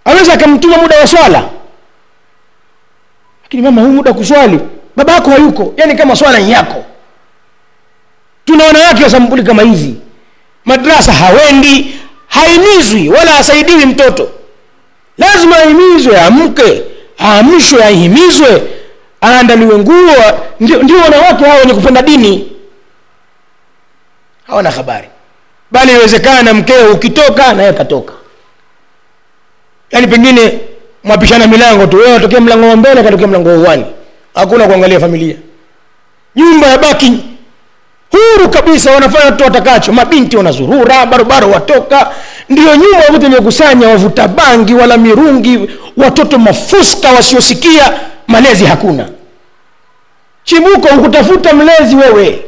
[0.06, 1.44] Aweza akamtuma muda wa swala.
[3.44, 4.60] Lakini mama huu muda kuswali
[4.96, 5.74] baba yako hayuko.
[5.78, 6.86] Yani kama swala ni yako.
[8.46, 9.96] Tuna wanawake wa sampuli kama hizi.
[10.66, 14.30] Madrasa hawendi haimizwi wala hasaidiwi mtoto
[15.18, 16.84] lazima ahimizwe amke
[17.20, 18.64] aamshwe ahimizwe
[19.24, 20.40] aandaliwe nguo.
[20.60, 22.52] Ndio, wanawake hao wenye kupenda dini.
[24.48, 25.08] Hawana habari.
[25.72, 28.14] Bali iwezekana mkeo ukitoka naye katoka
[29.92, 30.60] yaani pengine
[31.04, 33.86] mwapishana milango tu wewe atokea mlango wa mbele katokea mlango wa uwani.
[34.36, 35.36] Hakuna kuangalia familia.
[36.36, 37.24] Nyumba ya baki
[38.12, 42.12] huru kabisa wanafanya tu watakacho mabinti wanazurura barobaro watoka
[42.50, 47.94] ndio nyuma wote imekusanya wavuta bangi wala mirungi watoto mafuska wasiosikia
[48.28, 49.10] malezi hakuna.
[50.44, 52.42] Chibuko ukutafuta mlezi wewe.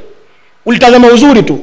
[0.65, 1.59] Ulitazama uzuri tu.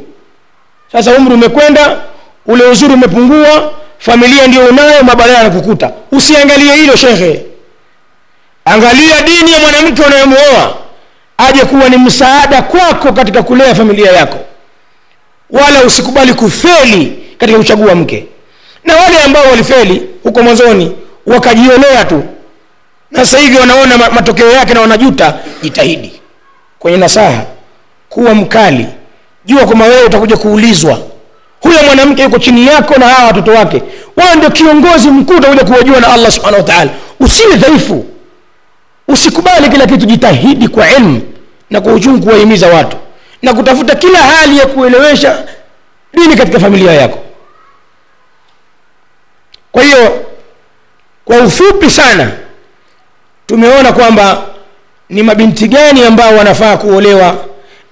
[0.93, 2.01] Sasa umri umekwenda
[2.47, 5.91] ule uzuri umepungua familia ndio unayo mabalaa yanakukuta.
[6.13, 7.43] Usiangalie hilo shekhe
[8.65, 10.77] angalia dini ya mwanamke unayemwoa
[11.39, 14.39] aje kuwa ni msaada kwako katika kulea familia yako.
[15.51, 18.27] Wala usikubali kufeli katika kuchagua mke.
[18.85, 20.93] Na wale ambao walifeli huko mwanzoni
[21.27, 22.23] wakajiolea tu.
[23.11, 26.21] Na sasa hivi wanaona matokeo yake na wanajuta jitahidi
[26.79, 27.45] kwenye nasaha
[28.09, 28.87] kuwa mkali.
[29.45, 30.99] Jua kwamba wewe utakuja kuulizwa
[31.61, 33.83] huyo mwanamke yuko chini yako na hawa watoto wake.
[34.17, 36.87] Wewe ndio kiongozi mkuu utakuja kuwajua na allah subhanahu wa
[37.21, 38.05] usiwe dhaifu.
[39.09, 40.07] Usikubali kila kitu.
[40.07, 41.21] Jitahidi kwa ilmu
[41.71, 42.97] na kwa uchungu kuwahimiza watu
[43.43, 45.45] na kutafuta kila hali ya kuelewesha
[46.15, 47.19] dini katika familia yako
[49.77, 50.27] kwa hiyo
[51.25, 52.31] kwa ufupi sana
[53.47, 54.43] tumeona kwamba
[55.09, 57.45] ni mabinti gani ambao wanafaa kuolewa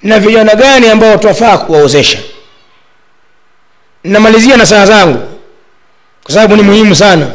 [0.02, 2.18] na vijana gani ambao twafaa kuwaozesha.
[4.04, 5.38] Namalizia na saa zangu
[6.22, 7.26] kwa sababu ni muhimu sana.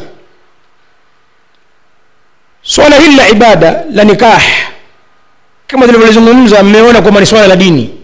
[2.62, 4.44] Swala hili la ibada la nikah
[5.68, 7.98] kama tulivyolizungumza mmeona kwamba ni swala la dini.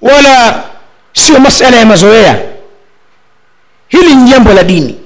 [0.00, 0.64] Wala
[1.12, 2.55] sio masala ya mazoea
[3.88, 4.96] hili ni jambo la dini.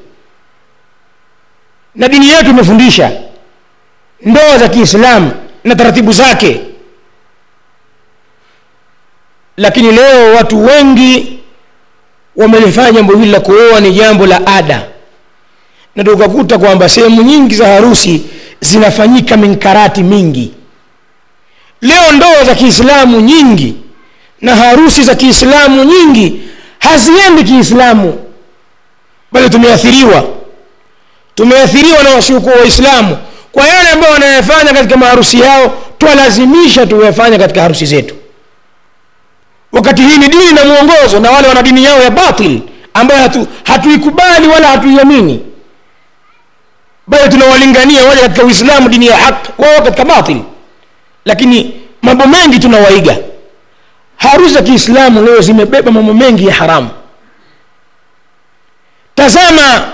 [1.94, 3.10] Na dini yetu imefundisha
[4.22, 5.32] ndoa za kiislamu
[5.64, 6.60] na taratibu zake.
[9.56, 11.38] Lakini leo watu wengi
[12.36, 14.86] wamelifanya jambo hili la kuoa ni jambo la ada.
[15.96, 18.22] Na tukakuta kwamba sehemu nyingi za harusi
[18.60, 20.52] zinafanyika minkarati mingi.
[21.80, 23.74] Leo ndoa za kiislamu nyingi
[24.40, 26.40] na harusi za kiislamu nyingi
[26.78, 28.29] haziendi kiislamu
[29.32, 30.24] bali tumeathiriwa.
[31.34, 33.18] Tumeathiriwa na wasiokuwa waislamu
[33.52, 38.14] kwa yale ambayo wanayafanya katika maharusi yao twalazimisha tuyafanya katika harusi zetu.
[39.72, 42.60] Wakati hii ni dini na mwongozo na wale wana dini yao ya batil
[42.94, 45.40] ambayo hatu, hatuikubali wala hatuiamini.
[47.06, 50.36] Bali tunawalingania wale katika uislamu dini ya haq wao katika batil.
[51.24, 53.16] Lakini mambo mengi tunawaiga.
[54.16, 56.88] Harusi za kiislamu leo zimebeba mambo mengi ya haramu
[59.20, 59.92] tazama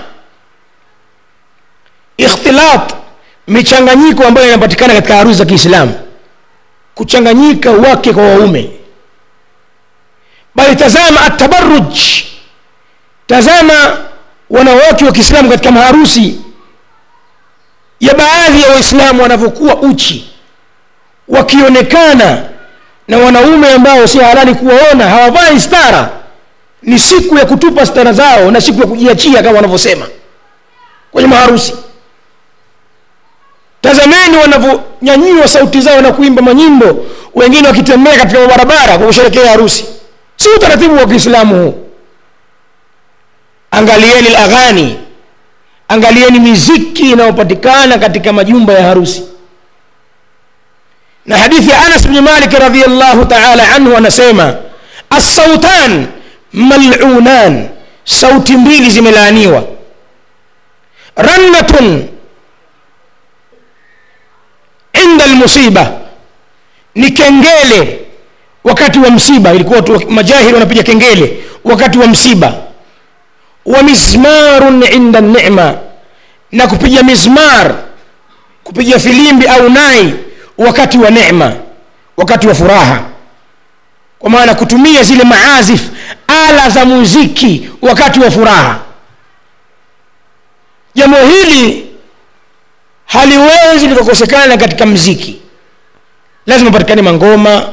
[2.17, 2.93] ikhtilat
[3.47, 5.93] michanganyiko ambayo inapatikana katika harusi za kiislamu.
[6.95, 8.69] Kuchanganyika wake kwa waume.
[10.55, 11.97] Bali tazama atabaruj
[13.27, 13.97] tazama
[14.49, 16.41] wanawake wa kiislamu katika maharusi
[17.99, 20.29] ya baadhi ya waislamu wanavyokuwa uchi
[21.27, 22.43] wakionekana
[23.07, 26.09] na wanaume ambao si halali kuwaona hawavai stara
[26.81, 30.07] ni siku ya kutupa stara zao na siku ya kujiachia kama wanavyosema.
[31.11, 31.73] Kwenye maharusi.
[33.81, 37.05] Tazameni wanavyonyanyua sauti zao na kuimba manyimbo
[37.35, 39.85] wengine wakitembea katika barabara kwa kusherekea harusi.
[40.35, 41.83] Si utaratibu wa kiislamu huu.
[43.71, 44.99] Angalieni laghani
[45.87, 49.23] angalieni miziki inayopatikana katika majumba ya harusi.
[51.25, 54.55] Na hadithi ya anas bni malik radiallahu taala anhu anasema
[55.09, 56.07] assautan
[56.57, 57.69] malunan.
[58.03, 59.63] Sauti mbili zimelaaniwa.
[61.15, 62.07] Rannatun
[65.03, 65.91] inda almusiba.
[66.95, 67.99] Ni kengele
[68.63, 69.53] wakati wa msiba.
[69.53, 72.53] Ilikuwa watu majahiri wanapiga kengele wakati wa msiba.
[73.65, 75.75] Wa mizmarun inda nema
[76.51, 77.75] na kupiga mizmar
[78.63, 80.13] kupiga filimbi au nai
[80.57, 81.53] wakati wa neema
[82.17, 83.01] wakati wa furaha
[84.19, 85.81] kwa maana kutumia zile maazif
[86.27, 88.79] ala za muziki wakati wa furaha.
[90.95, 91.87] Jambo hili
[93.05, 95.41] haliwezi likakosekana katika mziki
[96.45, 97.69] lazima patikane mangoma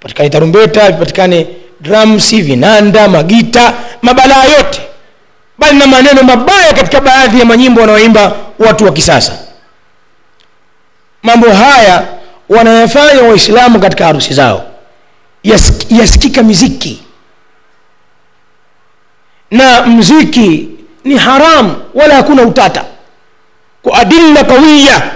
[0.00, 1.46] patikane tarumbeta patikane
[1.80, 4.80] drums vinanda magita mabalaa yote.
[5.58, 9.32] Bali na maneno mabaya katika baadhi ya manyimbo wanaoimba watu wa kisasa.
[11.22, 12.06] Mambo haya
[12.48, 14.64] wanayafanya waislamu katika harusi zao
[15.42, 17.02] Yas, yasikika miziki
[19.50, 20.68] na mziki
[21.04, 22.84] ni haramu wala hakuna utata
[23.82, 25.10] kwa adilla qawiya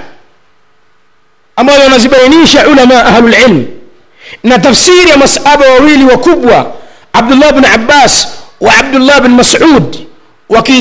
[1.56, 3.66] ambayo wanazibainisha ulama ahlulilm
[4.44, 6.72] na tafsiri ya masaba wawili wakubwa
[7.12, 8.28] abdullah bn abbas
[8.60, 10.06] wa abdullah bn masud
[10.48, 10.80] وكي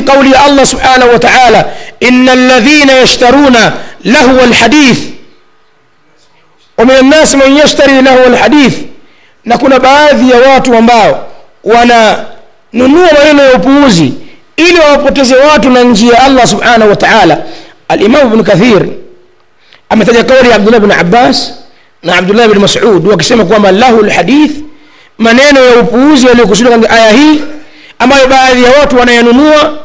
[0.00, 1.66] قول الله سبحانه وتعالى
[2.02, 3.56] إن الذين يشترون
[4.04, 5.13] لهو الحديث
[6.76, 7.08] wa min
[7.38, 8.74] man yashtari lahu alhadith,
[9.44, 11.26] na kuna baadhi ya watu ambao
[11.64, 14.12] wananunua maneno ya upuuzi
[14.56, 17.42] ili wawapoteze watu na njia ya Allah subhanahu wa ta'ala.
[17.88, 18.86] Alimamu Ibn Kathir
[19.88, 21.54] ametaja kauli ya Abdullah bin Abbas
[22.02, 24.52] na Abdullah bin Mas'ud wakisema kwamba lahu alhadith,
[25.18, 27.40] maneno ya upuuzi yaliyokusudiwa katika aya hii
[27.98, 29.78] ambayo baadhi ya watu wanayanunua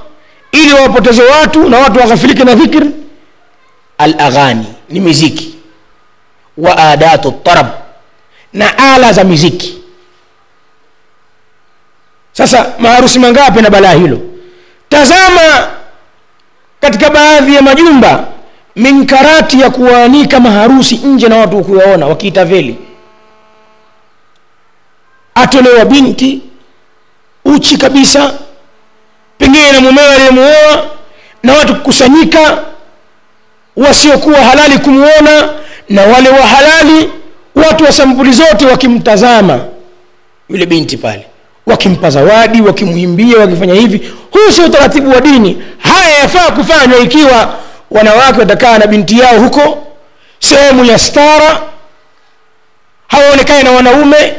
[0.52, 2.84] ili wawapoteze watu na watu waghafilike na dhikr.
[3.98, 5.49] Alaghani ni miziki
[6.60, 7.68] wa adatu tarab
[8.54, 9.76] na ala za miziki
[12.34, 14.20] sasa maharusi mangapi na balaa hilo?
[14.90, 15.68] Tazama
[16.82, 18.28] katika baadhi ya majumba
[18.76, 22.78] minkarati ya kuwaanika maharusi nje na watu kuwaona wakiita veli.
[25.36, 26.42] Atolewa binti
[27.46, 28.34] uchi kabisa
[29.38, 30.86] pengine na mumewe aliyemuoa
[31.44, 32.64] na watu kukusanyika
[33.76, 35.50] wasiokuwa halali kumwona
[35.90, 37.10] na wale wa halali
[37.56, 39.60] watu wa sampuli zote wakimtazama
[40.50, 41.26] yule binti pale
[41.66, 44.12] wakimpa zawadi wakimwimbia wakifanya hivi.
[44.32, 45.62] Huu sio utaratibu wa dini.
[45.78, 47.54] Haya yafaa kufanywa ikiwa
[47.92, 49.88] wanawake watakaa na binti yao huko
[50.40, 51.62] sehemu ya stara
[53.08, 54.34] hawaonekane na wanaume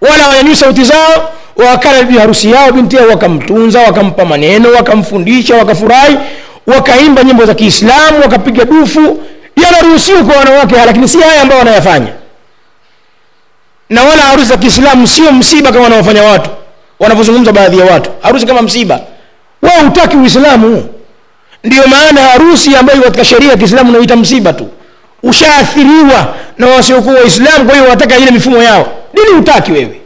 [0.00, 6.16] wala wanyanyui sauti zao wakala bibi harusi yao binti yao wakamtunza wakampa maneno wakamfundisha wakafurahi
[6.66, 9.22] wakaimba nyimbo za kiislamu wakapiga dufu
[9.56, 12.12] yanaruhusiwa kwa wanawake lakini si haya ambayo wanayafanya.
[13.90, 16.50] Na wala harusi za kiislamu sio msiba kama wanaofanya watu
[16.98, 18.10] wanavyozungumza baadhi ya watu.
[18.22, 19.00] Harusi kama msiba.
[19.62, 20.88] Wewe hutaki uislamu.
[21.64, 24.68] Ndiyo maana harusi ambayo katika sheria ya kiislamu unaita msiba tu.
[25.22, 28.88] Ushaathiriwa na wasiokuwa waislamu kwa hiyo wanataka ile mifumo yao.
[29.14, 30.00] Dini hutaki wewe?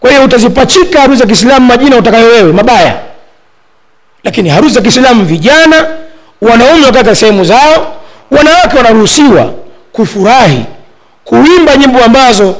[0.00, 2.96] Kwa hiyo utazipachika harusi za kiislamu majina utakayo wewe mabaya.
[4.24, 5.86] Lakini harusi za kiislamu vijana
[6.42, 7.96] wanaume wakata sehemu zao
[8.30, 9.52] wanawake wanaruhusiwa
[9.92, 10.64] kufurahi
[11.24, 12.56] kuimba nyimbo ambazo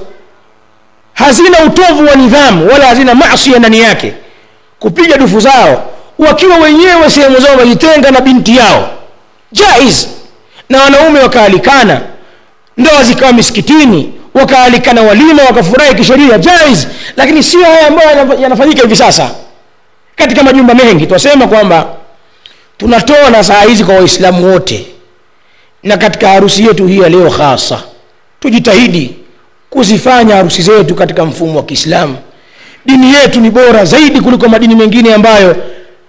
[1.15, 4.13] hazina utovu wa nidhamu wala hazina masia ndani yake
[4.79, 8.91] kupiga dufu zao wakiwa wenyewe sehemu zao wajitenga na binti yao.
[9.53, 10.07] Jaiz.
[10.69, 12.01] Na wanaume wakaalikana
[12.77, 16.87] ndoa zikawa misikitini wakaalikana walima wakafurahi kisheria jaiz.
[17.17, 19.31] Lakini sio haya ambayo yanafanyika hivi sasa.
[20.17, 21.87] Katika majumba mengi twasema kwamba
[22.79, 24.87] tunatoa na saa hizi kwa waislamu wote
[25.83, 27.83] na katika harusi yetu hii ya leo hasa
[28.41, 29.15] tujitahidi
[29.71, 32.17] kuzifanya harusi zetu katika mfumo wa kiislamu.
[32.87, 35.57] Dini yetu ni bora zaidi kuliko madini mengine ambayo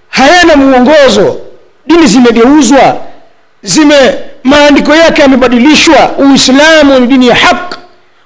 [0.09, 1.39] hayana mwongozo.
[1.87, 2.97] Dini zimegeuzwa
[3.63, 4.13] zime
[4.43, 6.11] maandiko yake yamebadilishwa.
[6.17, 7.75] Uislamu ni dini ya haq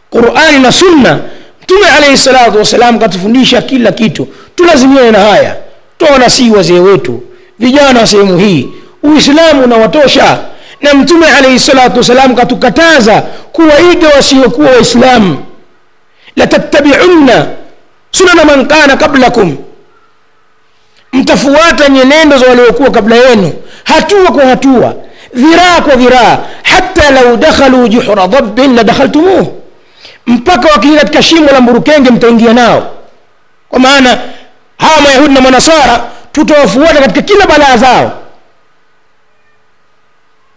[0.10, 1.20] qurani na sunna.
[1.64, 4.28] Mtume alayhi salatu wassalam katufundisha kila kitu.
[4.56, 5.56] Tulazimiane na haya.
[5.98, 7.24] Tuwanasii wazee wetu
[7.60, 8.70] vijana wa sehemu hii.
[9.04, 10.40] Uislamu unawatosha
[10.86, 13.22] na mtume alaihi salatu wassalam katukataza
[13.52, 15.46] kuwaiga wasiokuwa waislamu.
[16.36, 17.48] Latattabiunna
[18.12, 19.58] sunana man kana qablakum.
[21.14, 24.94] Mtafuata nyenendo za waliokuwa kabla yenu hatua kwa hatua
[25.34, 29.48] dhiraa kwa dhiraa hata lau dakhalu juhura dhabbin la dakhaltumuh.
[30.28, 32.92] Mpaka wakiingia katika shimo la mburukenge mtaingia nao.
[33.70, 34.18] Kwa maana
[34.78, 38.12] hawa mayahudi na manasara tutawafuata katika kila balaa zao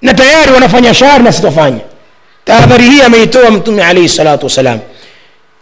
[0.03, 1.81] na tayari wanafanya shari na sitofanya.
[2.45, 4.79] Tahadhari hii ameitoa mtume alaihi salatu wassalam.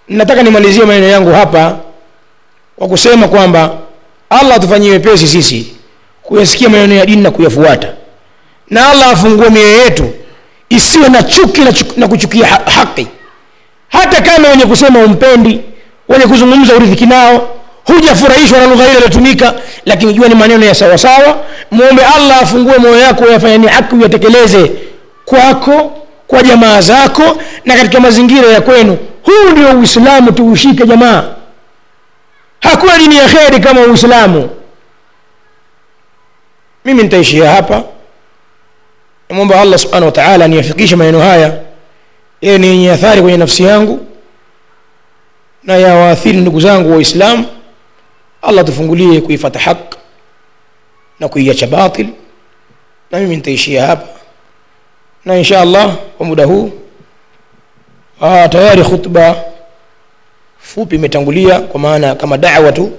[0.09, 1.78] Nataka nimalizie maneno yangu hapa
[2.76, 3.78] kwa kusema kwamba
[4.30, 5.74] allah atufanyie wepesi sisi
[6.22, 7.89] kuyasikia maneno ya dini na kuyafuata.
[8.70, 10.11] Na allah afungue mioyo yetu
[10.68, 13.07] isiwe na chuki na, chuki, na kuchukia ha haki.
[13.89, 15.61] Hata kama wenye kusema umpendi
[16.09, 17.55] wenye kuzungumza uridhiki nao
[17.87, 21.45] hujafurahishwa na lugha ile iliyotumika lakini jua ni maneno ya sawasawa.
[21.70, 24.72] Mwombe allah afungue moyo yako uyafanya ni haki uyatekeleze
[25.24, 25.93] kwako
[26.26, 28.99] kwa jamaa zako na katika mazingira ya kwenu.
[29.22, 31.24] Huu ndio uislamu tuushike jamaa.
[32.61, 34.51] Hakuna dini ya kheri kama uislamu.
[36.84, 37.82] Mimi nitaishia hapa.
[39.28, 40.49] Namwomba allah subhanahu wa taala
[40.97, 41.53] maneno haya.
[42.41, 44.07] Yeye ni yenye athari kwenye nafsi yangu
[45.62, 47.45] na yawaathiri ndugu zangu waislamu
[48.47, 49.94] allah tufungulie kuifata haq
[51.20, 52.07] na kuiacha batil.
[53.11, 54.09] Na mimi nitaishia hapa.
[55.24, 56.70] Na insha allah kwa muda huu
[58.22, 59.44] aa, tayari khutba
[60.59, 62.92] fupi imetangulia kwa maana kama dawa tu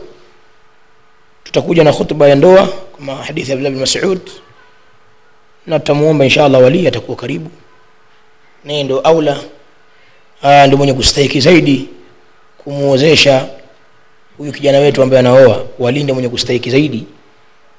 [1.43, 2.67] tutakuja na khutba ya ndoa
[2.97, 4.19] kama hadithi ya abdullah bin mas'ud
[5.67, 7.49] na tutamwomba insha allah wali atakuwa karibu.
[8.63, 9.37] Naye ndio aula
[10.67, 11.89] ndio mwenye kustahiki zaidi
[12.57, 13.47] kumwozesha
[14.38, 17.04] huyu kijana wetu ambaye anaoa walinde mwenye kustahiki zaidi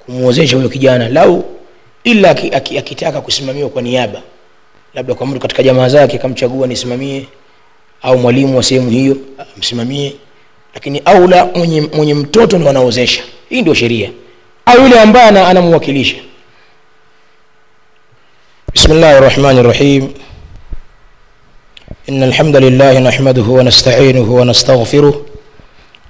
[0.06, 1.44] kumwozesha huyo kijana lau
[2.04, 4.22] ila akitaka aki, aki, aki kusimamiwa kwa niaba
[4.94, 7.26] labda kwa mtu katika jamaa zake kamchagua nisimamie
[8.02, 9.16] au mwalimu wa sehemu hiyo
[9.56, 10.16] msimamie
[10.74, 14.10] lakini aula mwenye, mwenye mtoto ndo anaozesha hii ndio sheria
[14.66, 16.16] au yule ambaye anamwakilisha
[18.74, 20.14] بسم الله الرحمن الرحيم
[22.08, 25.14] إن الحمد لله نحمده ونستعينه ونستغفره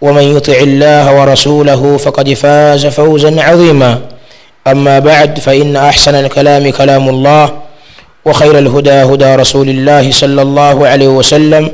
[0.00, 4.00] ومن يطع الله ورسوله فقد فاز فوزا عظيما.
[4.66, 7.52] أما بعد فإن أحسن الكلام كلام الله
[8.24, 11.72] وخير الهدى هدى رسول الله صلى الله عليه وسلم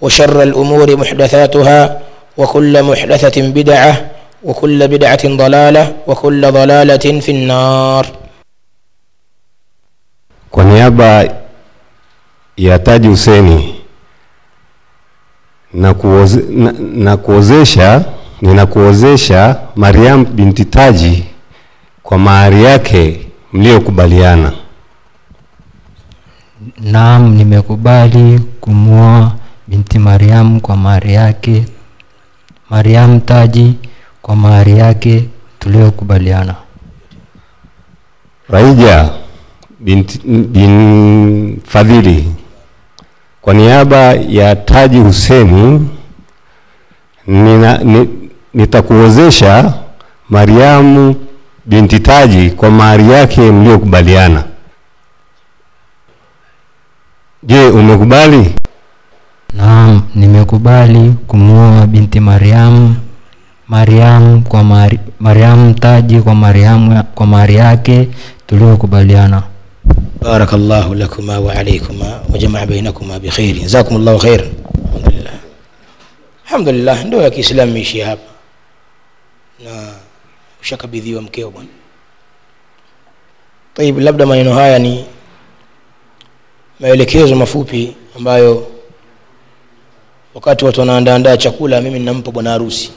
[0.00, 2.00] وشر الأمور محدثاتها
[2.36, 4.10] وكل محدثة بدعة
[4.44, 8.06] وكل بدعة ضلالة وكل ضلالة في النار.
[10.50, 11.28] Kwa niaba
[12.56, 13.08] ya Taji
[15.74, 18.04] na, kuoze, na, na kuozesha
[18.42, 21.24] ninakuozesha Mariam binti Taji
[22.02, 24.52] kwa mahari yake mliyokubaliana.
[26.80, 29.32] Naam, nimekubali kumwoa
[29.68, 31.64] binti Mariam kwa mahari yake,
[32.70, 33.74] Mariam Taji
[34.22, 35.24] kwa mahari yake
[35.58, 36.54] tuliyokubaliana.
[38.48, 39.10] Raija
[39.80, 42.34] binti, bin Fadhili
[43.42, 43.96] kwa niaba
[44.28, 45.88] ya Taji Huseni
[47.26, 48.08] nina, ni,
[48.54, 49.74] nitakuozesha
[50.28, 51.14] Mariamu
[51.66, 54.44] binti Taji kwa mahari yake mliyokubaliana.
[57.42, 58.54] Je, umekubali?
[59.54, 62.96] Naam, nimekubali kumwoa binti Mariamu
[63.68, 64.64] Mariamu kwa
[65.20, 68.08] Mariamu Taji kwa Mariamu kwa mahari yake
[68.46, 69.42] tuliyokubaliana
[70.21, 74.51] بارك الله لكما وعليكما وجمع بينكما بخير جزاكم الله خير
[74.85, 75.37] الحمد لله
[76.45, 78.29] الحمد لله ndoa ya Kiislamu imeishia hapa
[79.63, 79.93] na
[80.61, 81.69] ushakabidhiwa mkeo bwana
[83.75, 85.05] طيب labda maneno haya ni
[86.79, 88.67] maelekezo mafupi ambayo
[90.33, 92.91] wakati watu wanaandaandaa chakula mimi ninampa bwana harusi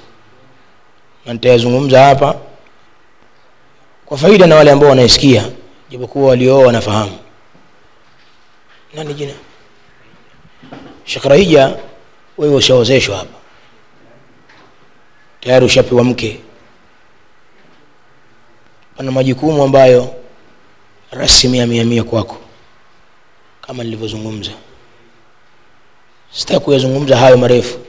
[1.26, 2.34] na nitayazungumza hapa
[4.06, 5.44] kwa faida na wale ambao wanaisikia
[5.93, 7.17] japokuwa waliooa wanafahamu.
[8.93, 9.33] Nani jina?
[11.05, 11.75] Shakrahija
[12.37, 13.37] wewe ushaozeshwa hapa.
[15.39, 16.39] Tayari ushapewa mke.
[18.97, 20.15] Pana majukumu ambayo
[21.11, 22.37] rasmi ya kwako
[23.61, 24.51] kama nilivyozungumza.
[26.31, 27.79] Sitaki kuyazungumza hayo marefu.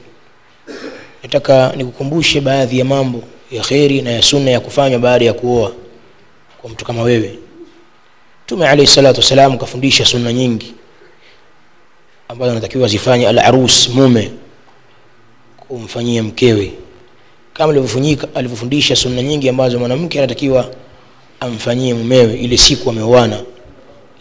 [1.23, 5.71] Nataka nikukumbushe baadhi ya mambo ya kheri na ya sunna ya kufanywa baada ya kuoa
[6.61, 7.39] kwa mtu kama wewe
[8.45, 10.73] mtume alayhi salatu wasalam kafundisha sunna nyingi
[12.27, 14.31] ambazo anatakiwa zifanye alarus mume
[15.67, 16.71] kumfanyia mkewe.
[17.53, 17.73] Kama
[18.35, 20.71] alivyofundisha sunna nyingi ambazo mwanamke anatakiwa
[21.39, 23.39] amfanyie mumewe ile siku ameoana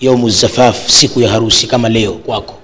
[0.00, 2.54] yaumu zafaf siku ya harusi kama leo kwako.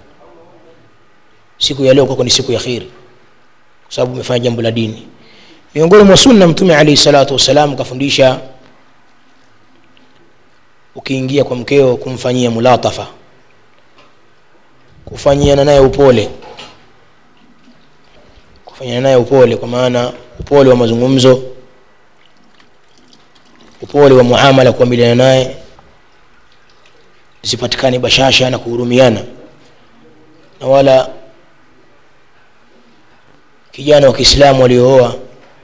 [1.58, 2.86] Siku ya leo kwako ni siku ya kheri
[3.84, 5.06] kwa sababu umefanya jambo la dini.
[5.74, 8.40] Miongoni mwa sunna mtume alayhi salatu wassalam kafundisha
[10.94, 13.06] ukiingia kwa mkeo kumfanyia mulatafa
[15.04, 16.30] kufanyiana naye upole
[18.64, 21.42] kufanyiana naye upole kwa maana upole wa mazungumzo
[23.82, 25.56] upole wa muamala kuamiliana naye
[27.42, 29.24] zipatikane bashasha na kuhurumiana.
[30.60, 31.08] Na wala
[33.72, 35.14] kijana wa kiislamu aliyooa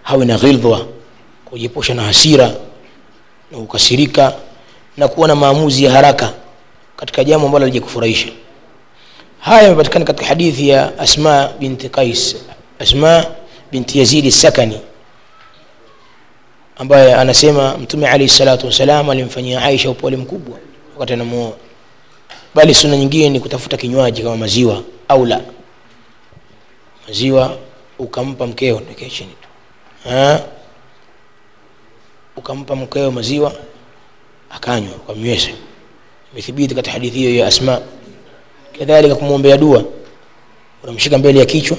[0.03, 0.87] hawe na ghildhwa
[1.45, 2.55] kujiepusha na hasira
[3.51, 4.35] na kukasirika
[4.97, 6.33] na kuwa na maamuzi ya haraka
[6.97, 8.29] katika jambo ambalo alijakufurahisha
[9.41, 12.37] haya yamepatikana katika hadithi ya asma binti qais
[12.79, 13.25] asma
[13.73, 14.81] binti yazidi sakani
[16.77, 20.59] ambaye anasema mtume alaihi salatu wassalam alimfanyia aisha upole mkubwa
[20.95, 21.53] wakati anamuoa.
[22.55, 25.41] Bali suna nyingine ni kutafuta kinywaji kama maziwa au la.
[27.09, 27.59] Maziwa
[27.99, 28.83] ukampa mkeo
[32.37, 33.53] ukampa mkeo maziwa
[34.51, 35.51] akanywa kwa mnywesha
[36.33, 37.81] imethibiti katika hadithi hiyo ya asma
[38.79, 39.85] kadhalika kumwombea dua
[40.83, 41.77] unamshika mbele ya kichwa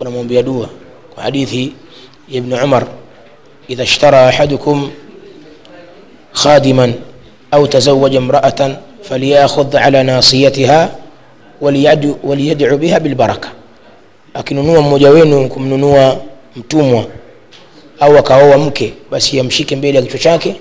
[0.00, 0.68] unamwombea dua
[1.14, 1.72] kwa hadithi
[2.28, 2.86] ya ibn umar
[3.68, 4.90] idha ishtara ahadukum
[6.42, 6.94] khadiman
[7.50, 10.90] au tazawaja imra'atan falyakhudh ala nasiyatiha
[11.60, 13.52] waliyad'u waliyad'u biha bilbaraka
[14.34, 16.20] akinunua mmoja wenu kumnunua
[16.56, 17.04] mtumwa
[18.00, 20.60] au akaoa mke basi amshike mbele ya kichwa chake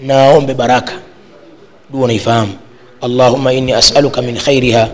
[0.00, 0.92] na aombe baraka
[1.90, 2.52] dua naifahamu
[3.00, 4.88] allahumma inni as'aluka min khairiha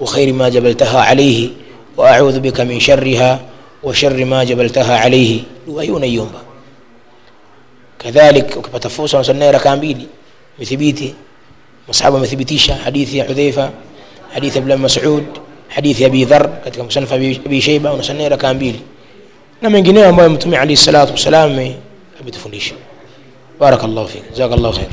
[0.00, 1.52] wa khairi ma jabaltaha alayhi
[1.96, 3.38] wa a'udhu bika min sharriha
[3.82, 6.40] wa sharri ma jabaltaha alayhi dua hiyo unaiomba
[7.98, 10.08] kadhalik ukipata fursa unasali rakaa mbili
[10.58, 11.14] mithibiti
[11.88, 13.70] masahaba wamethibitisha hadithi ya hudhaifa
[14.34, 15.24] hadithi ya mas'ud
[15.68, 18.80] hadithi ya abi dhar katika musannaf abi shayba unasali rakaa mbili
[19.62, 21.74] na mengineyo ambayo mtume alayhi salatu wasalam
[22.20, 22.74] ametufundisha
[23.60, 24.22] بارك الله فيك.
[24.34, 24.88] جزاك الله خير.